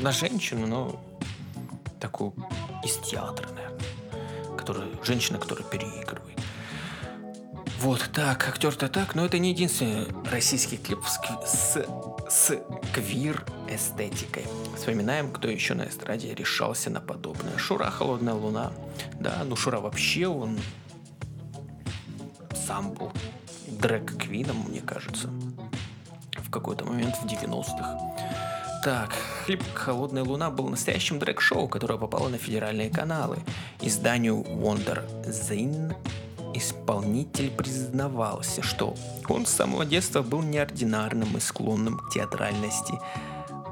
[0.00, 1.04] на женщину, но
[1.98, 2.34] такую
[2.84, 3.80] из театра, наверное.
[4.56, 6.41] Которая, женщина, которая переигрывает.
[7.82, 11.84] Вот так, актер-то так, но это не единственный российский клип с, с,
[12.30, 12.62] с
[12.94, 14.44] квир-эстетикой.
[14.76, 17.58] Вспоминаем, кто еще на эстраде решался на подобное.
[17.58, 18.70] Шура «Холодная луна».
[19.18, 20.60] Да, ну Шура вообще, он
[22.54, 23.10] сам был
[23.66, 25.28] дрэк-квином, мне кажется,
[26.36, 27.98] в какой-то момент в 90-х.
[28.84, 29.12] Так,
[29.44, 33.38] клип «Холодная луна» был настоящим дрэк-шоу, которое попало на федеральные каналы.
[33.80, 35.96] Изданию Wonder Zine
[36.54, 38.94] исполнитель признавался, что
[39.28, 42.94] он с самого детства был неординарным и склонным к театральности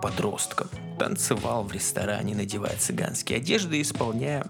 [0.02, 0.68] подростком.
[0.98, 4.44] Танцевал в ресторане, надевая цыганские одежды, исполняя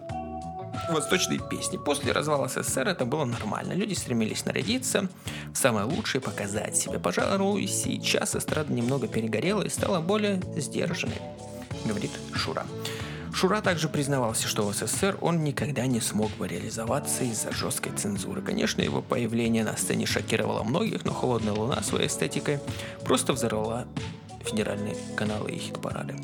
[0.88, 1.76] восточные песни.
[1.76, 3.72] После развала СССР это было нормально.
[3.72, 5.08] Люди стремились нарядиться
[5.52, 6.98] в самое лучшее, показать себя.
[6.98, 11.20] Пожалуй, сейчас эстрада немного перегорела и стала более сдержанной,
[11.84, 12.66] говорит Шура.
[13.32, 18.42] Шура также признавался, что в СССР он никогда не смог бы реализоваться из-за жесткой цензуры.
[18.42, 22.58] Конечно, его появление на сцене шокировало многих, но «Холодная луна» своей эстетикой
[23.04, 23.86] просто взорвала
[24.44, 26.14] федеральные каналы и хит-парады.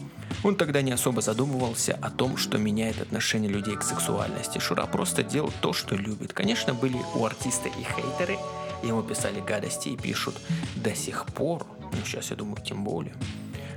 [0.42, 4.58] Он тогда не особо задумывался о том, что меняет отношение людей к сексуальности.
[4.58, 6.32] Шура просто делал то, что любит.
[6.32, 8.38] Конечно, были у артиста и хейтеры,
[8.82, 10.36] ему писали гадости и пишут
[10.76, 13.14] до сих пор, ну сейчас я думаю тем более.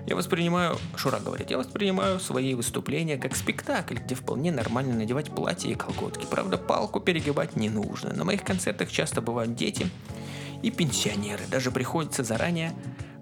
[0.09, 5.71] Я воспринимаю, Шура говорит, я воспринимаю свои выступления как спектакль, где вполне нормально надевать платье
[5.71, 6.25] и колготки.
[6.25, 8.11] Правда, палку перегибать не нужно.
[8.11, 9.87] На моих концертах часто бывают дети
[10.63, 11.43] и пенсионеры.
[11.51, 12.73] Даже приходится заранее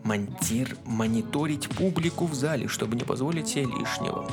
[0.05, 4.31] монтир, мониторить публику в зале, чтобы не позволить себе лишнего.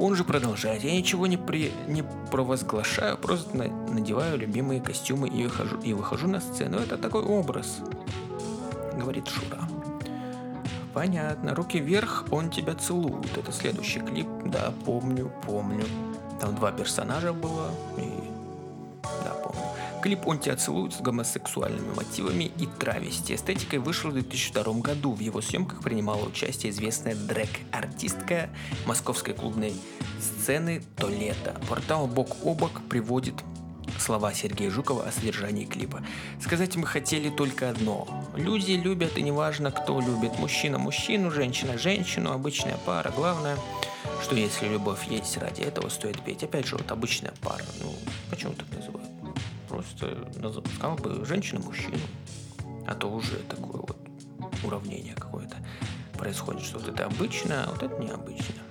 [0.00, 0.82] Он же продолжает.
[0.82, 6.26] Я ничего не, при, не провозглашаю, просто на, надеваю любимые костюмы и выхожу, и выхожу
[6.26, 6.78] на сцену.
[6.78, 7.78] Это такой образ.
[8.96, 9.60] говорит Шура.
[10.94, 11.54] Понятно.
[11.54, 13.36] Руки вверх, он тебя целует.
[13.36, 14.28] Это следующий клип.
[14.46, 15.84] Да, помню, помню.
[16.40, 17.70] Там два персонажа было.
[17.96, 18.10] И...
[19.24, 19.62] Да, помню.
[20.02, 25.12] Клип «Он тебя целует» с гомосексуальными мотивами и травести эстетикой вышел в 2002 году.
[25.12, 28.50] В его съемках принимала участие известная дрэк-артистка
[28.84, 29.72] московской клубной
[30.20, 31.54] сцены Толета.
[31.68, 33.36] Портал «Бок о бок» приводит
[33.98, 36.02] слова Сергея Жукова о содержании клипа.
[36.40, 38.06] Сказать мы хотели только одно.
[38.36, 40.38] Люди любят, и неважно, кто любит.
[40.38, 43.12] Мужчина мужчину, женщина женщину, обычная пара.
[43.14, 43.56] Главное,
[44.22, 46.42] что если любовь есть, ради этого стоит петь.
[46.42, 47.64] Опять же, вот обычная пара.
[47.82, 47.94] Ну,
[48.30, 49.10] почему так называют?
[49.68, 50.28] Просто
[50.78, 51.98] сказал бы женщина мужчину.
[52.86, 53.96] А то уже такое вот
[54.64, 55.56] уравнение какое-то
[56.18, 58.62] происходит, что вот это обычно, а вот это необычно.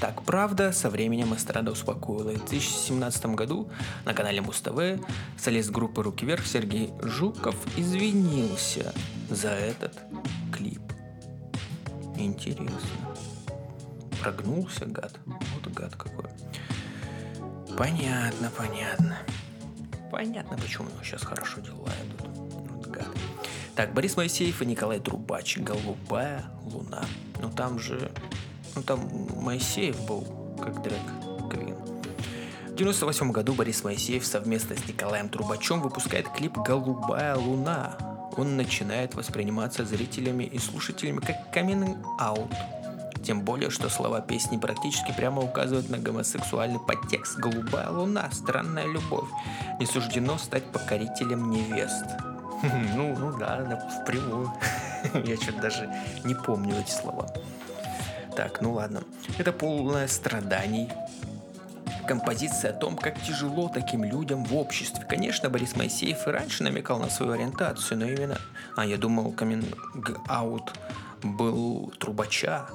[0.00, 2.30] Так, правда, со временем эстрада успокоила.
[2.30, 3.70] в 2017 году
[4.04, 5.00] на канале Муз-ТВ
[5.38, 8.92] солист группы «Руки вверх» Сергей Жуков извинился
[9.30, 9.98] за этот
[10.52, 10.82] клип.
[12.16, 12.70] Интересно.
[14.20, 15.18] Прогнулся, гад.
[15.24, 16.30] Вот гад какой.
[17.76, 19.18] Понятно, понятно.
[20.10, 22.28] Понятно, почему у него сейчас хорошо дела идут.
[22.70, 23.08] Вот гад.
[23.74, 25.58] Так, Борис Моисеев и Николай Трубач.
[25.58, 27.04] «Голубая луна».
[27.40, 28.10] Ну там же
[28.76, 29.00] ну, там
[29.36, 30.24] Моисеев был
[30.62, 31.00] как дрэк
[31.50, 31.74] Квин.
[32.68, 37.96] В 98 году Борис Моисеев совместно с Николаем Трубачем выпускает клип «Голубая луна».
[38.36, 42.54] Он начинает восприниматься зрителями и слушателями как coming out.
[43.24, 47.38] Тем более, что слова песни практически прямо указывают на гомосексуальный подтекст.
[47.38, 49.28] «Голубая луна», «Странная любовь».
[49.80, 52.04] Не суждено стать покорителем невест.
[52.94, 54.50] Ну, ну да, впрямую.
[55.24, 55.90] Я что-то даже
[56.24, 57.26] не помню эти слова.
[58.36, 59.02] Так, ну ладно.
[59.38, 60.90] Это полное страданий.
[62.06, 65.04] Композиция о том, как тяжело таким людям в обществе.
[65.08, 68.38] Конечно, Борис Моисеев и раньше намекал на свою ориентацию, но именно...
[68.76, 69.64] А, я думал, камин
[70.28, 70.72] аут
[71.22, 72.66] был трубача,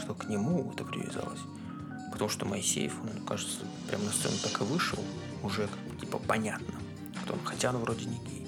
[0.00, 1.40] что к нему это привязалось.
[2.12, 4.98] Потому что Моисеев, он, кажется, прямо на сцену так и вышел.
[5.42, 5.68] Уже,
[6.00, 6.74] типа, понятно.
[7.44, 8.43] Хотя он вроде не гей.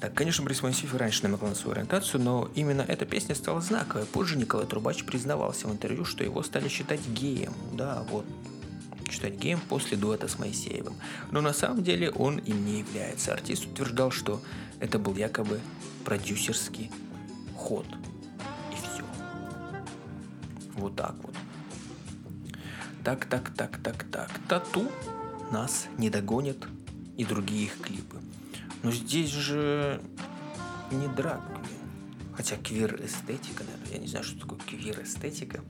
[0.00, 4.04] Так, конечно, Моисеев и раньше намекал на свою ориентацию, но именно эта песня стала знаковой.
[4.06, 7.54] Позже Николай Трубач признавался в интервью, что его стали считать геем.
[7.72, 8.26] Да, вот,
[9.10, 10.94] считать геем после дуэта с Моисеевым.
[11.30, 13.32] Но на самом деле он им не является.
[13.32, 14.42] Артист утверждал, что
[14.80, 15.60] это был якобы
[16.04, 16.90] продюсерский
[17.56, 17.86] ход.
[18.72, 19.04] И все.
[20.74, 21.34] Вот так вот.
[23.02, 24.30] Так, так, так, так, так.
[24.48, 24.90] Тату
[25.50, 26.66] нас не догонит
[27.16, 28.18] и другие их клипы.
[28.86, 30.00] Но здесь же
[30.92, 31.40] не драг
[32.36, 33.92] Хотя квир-эстетика, наверное.
[33.92, 35.60] Я не знаю, что такое квир-эстетика.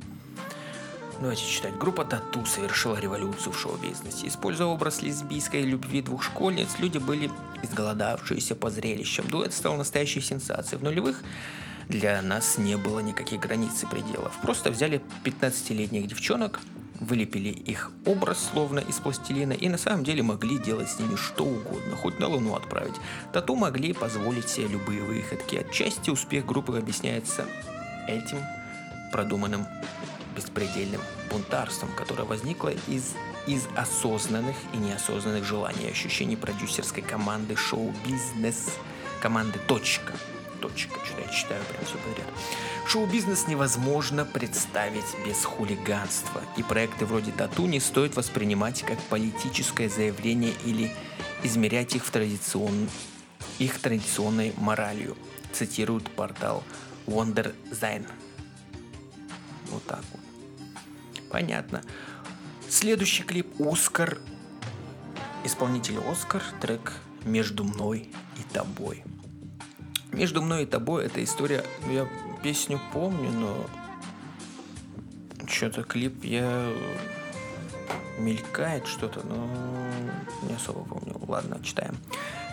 [1.19, 1.79] Давайте читать.
[1.79, 4.27] Группа Тату совершила революцию в шоу-бизнесе.
[4.27, 7.31] Используя образ лесбийской любви двух школьниц, люди были
[7.63, 9.27] изголодавшиеся по зрелищам.
[9.29, 10.79] Дуэт стал настоящей сенсацией.
[10.79, 11.23] В нулевых
[11.89, 14.37] для нас не было никаких границ и пределов.
[14.43, 16.61] Просто взяли 15-летних девчонок,
[17.01, 21.45] вылепили их образ словно из пластилина и на самом деле могли делать с ними что
[21.45, 22.95] угодно, хоть на Луну отправить.
[23.33, 25.57] Тату могли позволить себе любые выходки.
[25.57, 27.47] Отчасти успех группы объясняется
[28.09, 28.39] этим
[29.13, 29.67] продуманным
[30.35, 33.15] беспредельным бунтарством, которое возникло из,
[33.47, 38.75] из осознанных и неосознанных желаний и ощущений продюсерской команды шоу-бизнес,
[39.21, 40.13] команды «Точка»,
[40.69, 41.01] точка.
[41.05, 42.29] Что я читаю прям все подряд.
[42.87, 50.55] Шоу-бизнес невозможно представить без хулиганства, и проекты вроде «Тату» не стоит воспринимать как политическое заявление
[50.65, 50.93] или
[51.43, 52.89] измерять их в традицион...
[53.59, 55.17] их традиционной моралью,
[55.53, 56.63] цитирует портал
[57.07, 58.09] Wonder Zine.
[59.71, 60.21] Вот так вот.
[61.31, 61.83] Понятно.
[62.69, 64.19] Следующий клип «Оскар».
[65.45, 66.93] Исполнитель «Оскар», трек
[67.25, 69.05] «Между мной и тобой».
[70.17, 72.09] Между мной и тобой эта история, ну, я
[72.43, 73.67] песню помню, но
[75.47, 76.73] что-то клип я
[78.19, 79.47] мелькает что-то, но
[80.49, 81.21] не особо помню.
[81.29, 81.97] Ладно, читаем.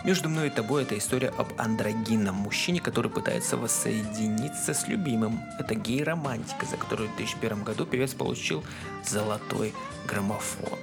[0.04, 5.40] Между мной и тобой это история об андрогинном мужчине, который пытается воссоединиться с любимым.
[5.58, 8.62] Это гей-романтика, за которую в 2001 году певец получил
[9.06, 9.72] золотой
[10.06, 10.78] граммофон.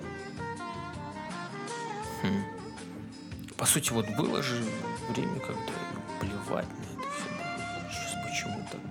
[2.23, 2.43] Хм.
[3.55, 4.63] По сути, вот было же
[5.09, 5.80] время, когда
[6.21, 7.29] плевать на это все.
[7.89, 8.81] Сейчас почему так?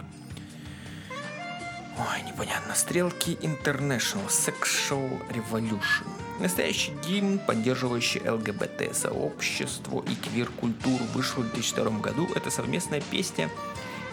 [1.99, 2.75] Ой, непонятно.
[2.75, 6.07] Стрелки International Sexual Revolution.
[6.41, 12.29] Настоящий гимн, поддерживающий ЛГБТ-сообщество и квир-культуру, вышел в 2002 году.
[12.35, 13.51] Это совместная песня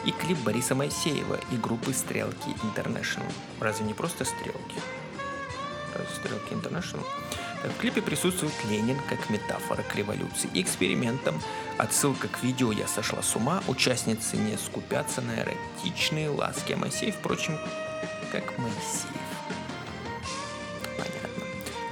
[0.05, 3.31] и клип Бориса Моисеева и группы Стрелки International.
[3.59, 4.79] Разве не просто Стрелки?
[5.93, 7.05] Разве Стрелки International?
[7.63, 11.41] В клипе присутствует Ленин как метафора к революции и экспериментам.
[11.77, 13.63] Отсылка к видео «Я сошла с ума».
[13.67, 16.73] Участницы не скупятся на эротичные ласки.
[16.73, 17.57] А Моисеев, впрочем,
[18.31, 19.07] как Моисеев.
[20.97, 21.43] Понятно.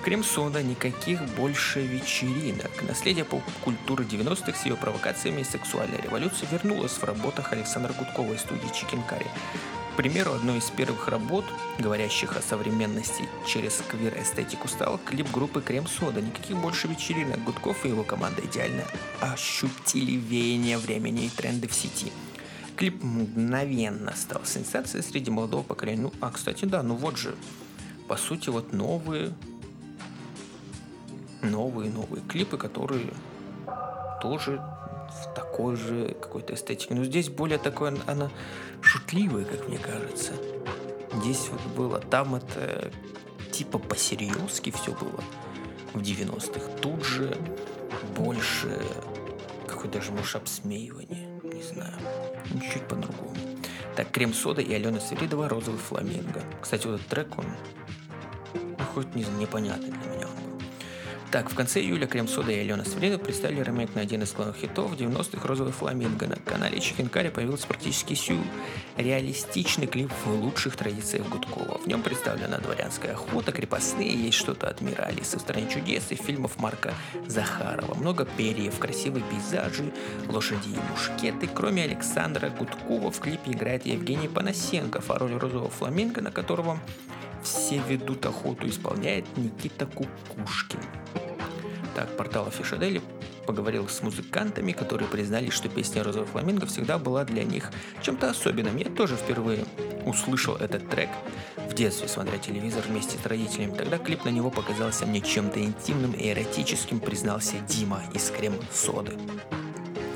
[0.03, 2.72] Крем-сода, никаких больше вечеринок.
[2.84, 8.41] Наследие поп-культуры 90-х с ее провокациями и сексуальной революцией вернулось в работах Александра Гудкова из
[8.41, 9.28] студии Чикенкари.
[9.96, 11.46] К примеру, одной из первых работ,
[11.80, 16.22] говорящих о современности через квир-эстетику, стал клип группы Крем Сода.
[16.22, 17.41] Никаких больше вечеринок.
[17.46, 18.84] Гудков и его команда идеально
[19.22, 22.12] ощутили веяние времени и тренды в сети.
[22.76, 26.02] Клип мгновенно стал сенсацией среди молодого поколения.
[26.02, 27.34] Ну, а, кстати, да, ну вот же,
[28.10, 29.34] по сути, вот новые,
[31.41, 33.14] новые, новые клипы, которые
[34.22, 34.62] тоже
[35.08, 36.96] в такой же какой-то эстетике.
[36.96, 38.30] Но здесь более такое, она
[38.82, 40.34] шутливая, как мне кажется.
[41.13, 42.91] Здесь вот было, там это
[43.51, 45.23] типа по-серьезки все было
[45.93, 46.82] в 90-х.
[46.82, 47.38] Тут же
[48.15, 48.82] больше
[49.86, 51.93] какое даже, может, обсмеивание, не знаю,
[52.51, 53.36] ну, чуть-чуть по-другому.
[53.95, 56.41] Так, Крем-сода и Алена Свиридова «Розовый фламинго».
[56.61, 57.45] Кстати, вот этот трек, он
[58.53, 60.14] ну, хоть не, непонятный для меня.
[61.36, 64.55] Так, в конце июля Крем Сода и Алена Свиридова представили ремейк на один из главных
[64.55, 66.27] хитов 90-х «Розовый фламинго».
[66.27, 71.79] На канале Чикенкари появился практически сюрреалистичный клип в лучших традициях Гудкова.
[71.79, 76.15] В нем представлена дворянская охота, крепостные, есть что-то от мира Алисы в стране чудес и
[76.15, 76.93] фильмов Марка
[77.27, 77.95] Захарова.
[77.95, 79.91] Много перьев, красивые пейзажи,
[80.29, 81.49] лошади и мушкеты.
[81.53, 86.79] Кроме Александра Гудкова в клипе играет Евгений Панасенков, а роль розового фламинго, на которого
[87.43, 90.79] все ведут охоту, исполняет Никита Кукушкин.
[91.96, 93.02] Так, портал Афишадели
[93.46, 97.72] поговорил с музыкантами, которые признались, что песня «Розовый фламинго» всегда была для них
[98.02, 98.76] чем-то особенным.
[98.76, 99.64] Я тоже впервые
[100.06, 101.10] услышал этот трек
[101.56, 103.76] в детстве, смотря телевизор вместе с родителями.
[103.76, 109.14] Тогда клип на него показался мне чем-то интимным и эротическим, признался Дима из Крем-Соды.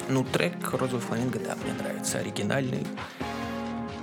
[0.10, 2.86] Ну, трек «Розовый фламинго», да, мне нравится, оригинальный,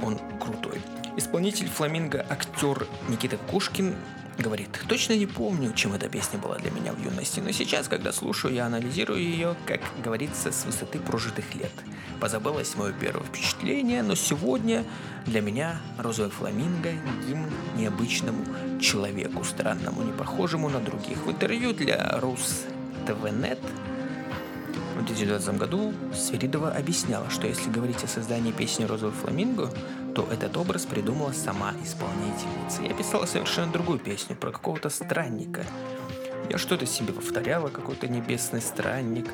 [0.02, 0.80] он крутой.
[1.18, 3.94] Исполнитель фламинго, актер Никита Кушкин
[4.38, 8.12] говорит, точно не помню, чем эта песня была для меня в юности, но сейчас, когда
[8.12, 11.72] слушаю, я анализирую ее, как говорится, с высоты прожитых лет.
[12.20, 14.84] Позабылось мое первое впечатление, но сегодня
[15.26, 16.92] для меня «Розовый фламинго»–
[17.26, 18.44] гимн необычному
[18.80, 21.18] человеку, странному, не похожему на других.
[21.24, 22.64] В интервью для Рус
[23.06, 23.60] ТВНет
[25.06, 29.70] 2020 году Сверидова объясняла, что если говорить о создании песни «Розовый фламинго»,
[30.14, 32.82] то этот образ придумала сама исполнительница.
[32.82, 35.64] Я писала совершенно другую песню про какого-то странника.
[36.50, 39.26] Я что-то себе повторяла, какой-то небесный странник.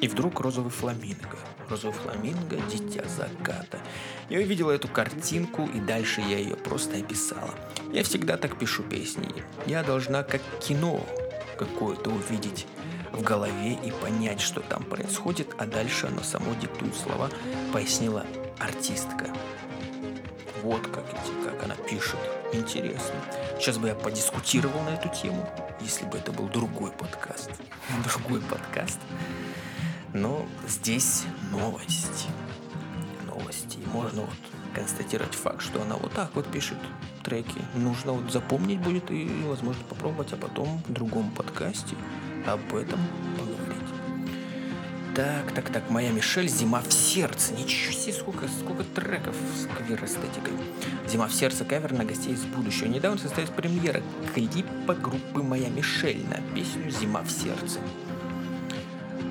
[0.00, 1.38] И вдруг розовый фламинго.
[1.68, 3.78] Розовый фламинго– дитя заката.
[4.28, 7.54] Я увидела эту картинку, и дальше я ее просто описала.
[7.92, 9.28] Я всегда так пишу песни.
[9.66, 11.04] Я должна как кино
[11.58, 12.66] какое-то увидеть
[13.12, 17.30] в голове и понять, что там происходит, а дальше оно само диктует слова,
[17.72, 18.26] пояснила
[18.58, 19.26] артистка.
[20.62, 21.04] Вот как,
[21.44, 22.18] как она пишет.
[22.52, 23.14] Интересно.
[23.58, 25.48] Сейчас бы я подискутировал на эту тему,
[25.80, 27.50] если бы это был другой подкаст.
[28.04, 28.98] Другой подкаст.
[30.12, 32.28] Но здесь новости.
[33.26, 33.78] Новости.
[33.78, 34.36] И можно вот
[34.74, 36.78] констатировать факт, что она вот так вот пишет
[37.24, 37.60] треки.
[37.74, 41.96] Нужно вот запомнить будет и, возможно, попробовать, а потом в другом подкасте
[42.46, 43.00] об этом
[45.14, 47.52] так, так, так, моя Мишель, зима в сердце.
[47.52, 50.54] Ничего себе, сколько, сколько треков с квир-эстетикой.
[51.06, 52.86] Зима в сердце кавер на гостей из будущего.
[52.86, 54.02] Недавно состоялась премьера
[54.34, 57.78] клипа группы Моя Мишель на песню «Зима в сердце».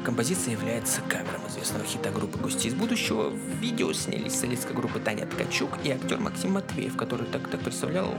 [0.03, 3.29] Композиция является кавером известного хита группы «Гости из будущего».
[3.29, 8.13] В видео снялись солистка группы Таня Ткачук и актер Максим Матвеев, который так-так представлял,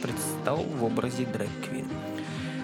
[0.00, 1.88] предстал в образе Дрэк Квин.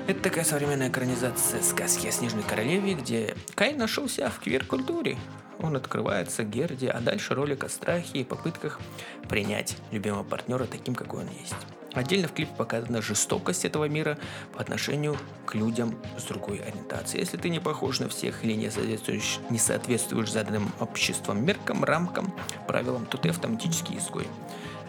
[0.08, 5.16] Это такая современная экранизация сказки о Снежной Королеве, где Кай нашелся в квир-культуре.
[5.60, 8.80] Он открывается Герде, а дальше ролик о страхе и попытках
[9.28, 11.54] принять любимого партнера таким, какой он есть.
[11.94, 14.18] Отдельно в клипе показана жестокость этого мира
[14.52, 17.20] по отношению к людям с другой ориентацией.
[17.20, 22.34] Если ты не похож на всех или не соответствуешь, не соответствуешь заданным обществом меркам, рамкам,
[22.66, 24.26] правилам, то ты автоматически изгой,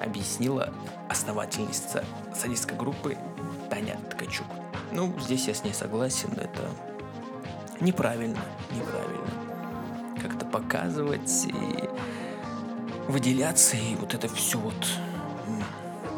[0.04, 0.74] объяснила
[1.08, 2.04] основательница
[2.34, 3.16] садистской группы
[3.70, 4.63] Таня Ткачук.
[4.96, 6.70] Ну, здесь я с ней согласен, это
[7.82, 8.40] неправильно,
[8.72, 10.22] неправильно.
[10.22, 11.90] Как-то показывать и
[13.12, 14.76] выделяться, и вот это все вот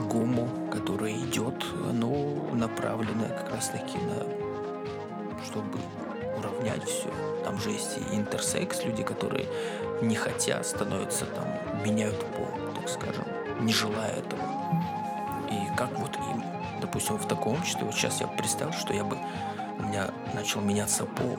[0.09, 2.11] гуму, которое идет, оно
[2.53, 4.45] направлено как раз таки на
[5.45, 5.79] чтобы
[6.37, 7.09] уравнять все.
[7.43, 9.47] Там же есть и интерсекс, люди, которые
[10.01, 11.47] не хотят, становятся там,
[11.85, 13.25] меняют пол, так скажем,
[13.61, 14.41] не желая этого.
[15.49, 16.14] И как вот
[16.95, 19.17] им допустим, в таком обществе, вот сейчас я представил, что я бы
[19.79, 21.37] у меня начал меняться пол.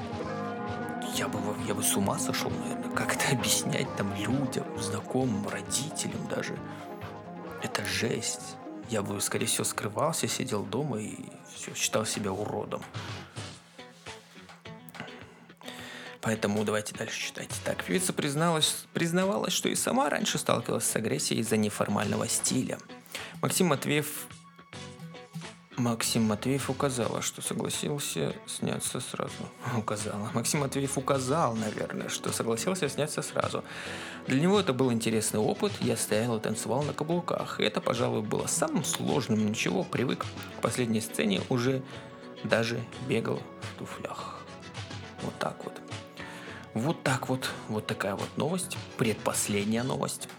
[1.15, 6.27] Я бы, я бы с ума сошел, наверное, как это объяснять там людям, знакомым, родителям
[6.29, 6.59] даже.
[7.63, 8.57] Это жесть.
[8.91, 11.17] Я бы, скорее всего, скрывался, сидел дома и
[11.55, 12.83] все, считал себя уродом.
[16.21, 17.51] Поэтому давайте дальше читать.
[17.65, 22.79] Так, певица призналась, признавалась, что и сама раньше сталкивалась с агрессией из-за неформального стиля.
[23.41, 24.27] Максим Матвеев
[25.77, 29.35] Максим Матвеев указала, что согласился сняться сразу.
[29.77, 30.31] Указала.
[30.33, 33.63] Максим Матвеев указал, наверное, что согласился сняться сразу.
[34.27, 35.73] Для него это был интересный опыт.
[35.81, 37.61] Я стоял и танцевал на каблуках.
[37.61, 39.47] И это, пожалуй, было самым сложным.
[39.47, 40.25] Ничего, привык.
[40.59, 41.83] К последней сцене уже
[42.43, 44.41] даже бегал в туфлях.
[45.23, 45.75] Вот так вот.
[46.73, 47.51] Вот так вот.
[47.69, 48.79] Вот такая вот новость.
[48.97, 50.31] Предпоследняя новость.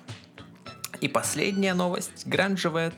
[0.99, 2.25] И последняя новость.
[2.25, 2.91] Гранжевая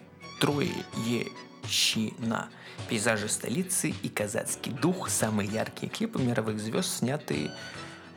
[1.70, 2.50] Троещина.
[2.90, 5.10] Пейзажи столицы и казацкий дух.
[5.10, 7.52] Самые яркие клипы мировых звезд, снятые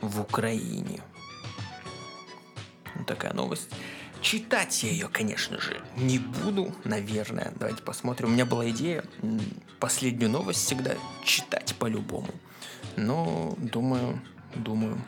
[0.01, 1.01] в Украине.
[2.95, 3.69] Вот такая новость.
[4.21, 7.51] Читать я ее, конечно же, не буду, наверное.
[7.59, 8.29] Давайте посмотрим.
[8.29, 9.03] У меня была идея
[9.79, 12.33] последнюю новость всегда читать по-любому.
[12.95, 14.21] Но думаю,
[14.55, 15.01] Думаю,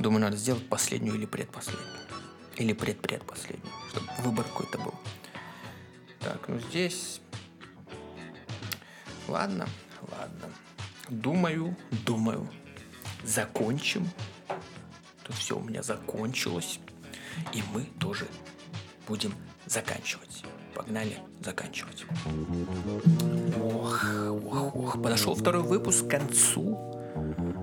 [0.00, 1.86] думаю, надо сделать последнюю или предпоследнюю.
[2.56, 4.94] Или предпредпоследнюю, чтобы выбор какой-то был.
[6.20, 7.20] Так, ну здесь...
[9.28, 9.66] Ладно,
[10.02, 10.48] ладно.
[11.08, 12.48] Думаю, думаю.
[13.24, 14.08] Закончим.
[15.24, 16.80] Тут все у меня закончилось.
[17.52, 18.26] И мы тоже
[19.06, 19.32] будем
[19.66, 20.44] заканчивать.
[20.74, 22.04] Погнали заканчивать.
[23.60, 24.04] Ох,
[24.46, 25.02] ох, ох.
[25.02, 26.98] Подошел второй выпуск к концу.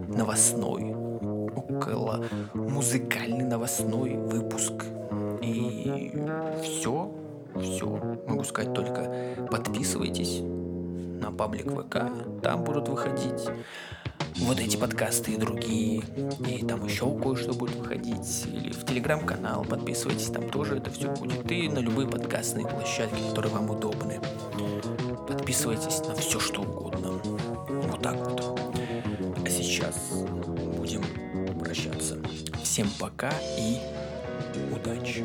[0.08, 0.94] Новостной
[1.56, 4.86] около музыкальный новостной выпуск.
[5.42, 6.12] И
[6.64, 7.12] все,
[7.56, 7.88] все.
[8.28, 10.42] Могу сказать только подписывайтесь
[11.20, 13.48] на паблик ВК, там будут выходить
[14.38, 16.04] вот эти подкасты и другие,
[16.48, 21.52] и там еще кое-что будет выходить, или в телеграм-канал подписывайтесь, там тоже это все будет,
[21.52, 24.20] и на любые подкастные площадки, которые вам удобны.
[25.28, 27.12] Подписывайтесь на все, что угодно.
[27.90, 28.60] Вот так вот.
[29.46, 29.96] А сейчас
[31.60, 32.18] прощаться.
[32.64, 33.78] Всем пока и
[34.74, 35.24] удачи!